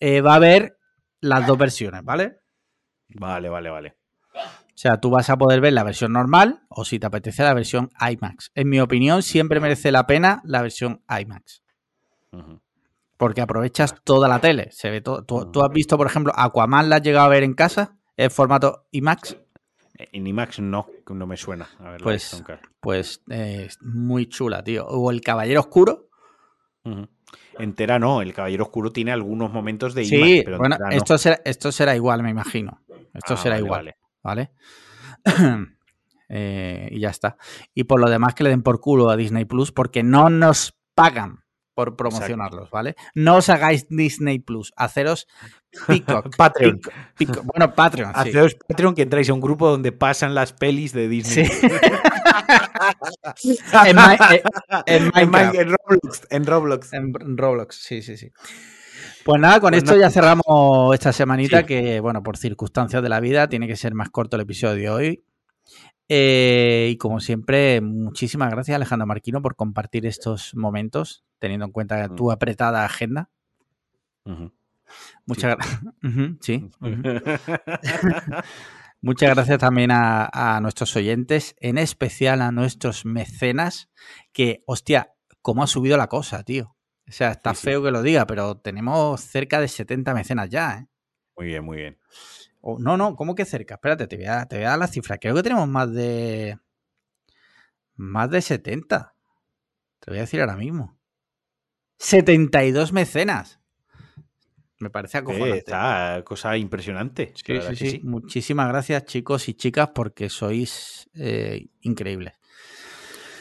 [0.00, 0.78] Eh, va a haber
[1.20, 2.40] las dos versiones, ¿vale?
[3.08, 3.96] Vale, vale, vale.
[4.34, 7.54] O sea, tú vas a poder ver la versión normal o si te apetece la
[7.54, 8.50] versión IMAX.
[8.54, 11.62] En mi opinión, siempre merece la pena la versión IMAX.
[13.16, 14.68] Porque aprovechas toda la tele.
[14.72, 15.24] Se ve todo.
[15.24, 18.88] ¿Tú, has visto, por ejemplo, Aquaman la has llegado a ver en casa en formato
[18.90, 19.36] IMAX?
[19.96, 21.68] En IMAX no, no me suena.
[22.02, 22.42] pues,
[22.80, 24.86] pues eh, muy chula, tío.
[24.86, 26.08] O El Caballero Oscuro.
[27.58, 30.24] Entera no, El Caballero Oscuro tiene algunos momentos de IMAX.
[30.24, 32.80] Sí, pero bueno, esto, será, esto será igual, me imagino.
[33.12, 34.50] Esto ah, será igual, ¿vale?
[36.36, 37.36] Eh, y ya está.
[37.74, 40.74] Y por lo demás que le den por culo a Disney Plus porque no nos
[40.94, 41.43] pagan
[41.74, 42.94] por promocionarlos, ¿vale?
[43.14, 45.26] No os hagáis Disney Plus, haceros
[45.86, 46.34] Peacock.
[46.36, 46.80] Patreon.
[47.44, 48.12] bueno, Patreon.
[48.14, 51.46] Haceros Patreon que entráis a un grupo donde pasan las pelis de Disney.
[53.36, 53.58] Sí.
[53.86, 54.42] en, eh,
[54.86, 56.92] en, Roblox, en, Roblox.
[56.92, 57.76] En Roblox.
[57.76, 58.30] sí, sí, sí.
[59.24, 63.20] Pues nada, con pues esto ya cerramos esta semanita que, bueno, por circunstancias de la
[63.20, 65.24] vida tiene que ser más corto el episodio de hoy.
[66.08, 72.14] Eh, y como siempre, muchísimas gracias Alejandro Marquino por compartir estos momentos, teniendo en cuenta
[72.14, 73.30] tu apretada agenda.
[75.26, 75.80] Muchas gracias.
[76.40, 76.70] sí.
[79.00, 83.90] Muchas gracias también a, nuestros oyentes, en especial a nuestros mecenas,
[84.32, 86.74] que, hostia, cómo ha subido la cosa, tío.
[87.06, 90.86] O sea, está feo que lo diga, pero tenemos cerca de 70 mecenas ya, ¿eh?
[91.36, 91.98] Muy bien, muy bien
[92.78, 93.74] no, no, ¿cómo que cerca?
[93.74, 95.18] Espérate, te voy, a, te voy a dar la cifra.
[95.18, 96.58] Creo que tenemos más de.
[97.96, 99.14] Más de 70.
[100.00, 100.98] Te voy a decir ahora mismo.
[101.98, 103.60] 72 mecenas.
[104.78, 105.58] Me parece acojonante.
[105.58, 107.32] está, cosa impresionante.
[107.36, 112.34] Sí, sí, sí, Muchísimas gracias, chicos y chicas, porque sois eh, increíbles.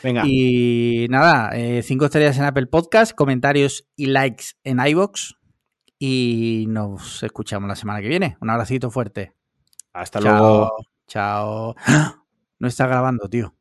[0.04, 0.24] Venga.
[0.26, 5.36] Y nada, eh, cinco estrellas en Apple Podcast, comentarios y likes en iBox
[6.06, 8.36] y nos escuchamos la semana que viene.
[8.42, 9.34] Un abracito fuerte.
[9.94, 10.76] Hasta luego.
[11.08, 11.76] Chao.
[12.60, 13.54] No está grabando, tío.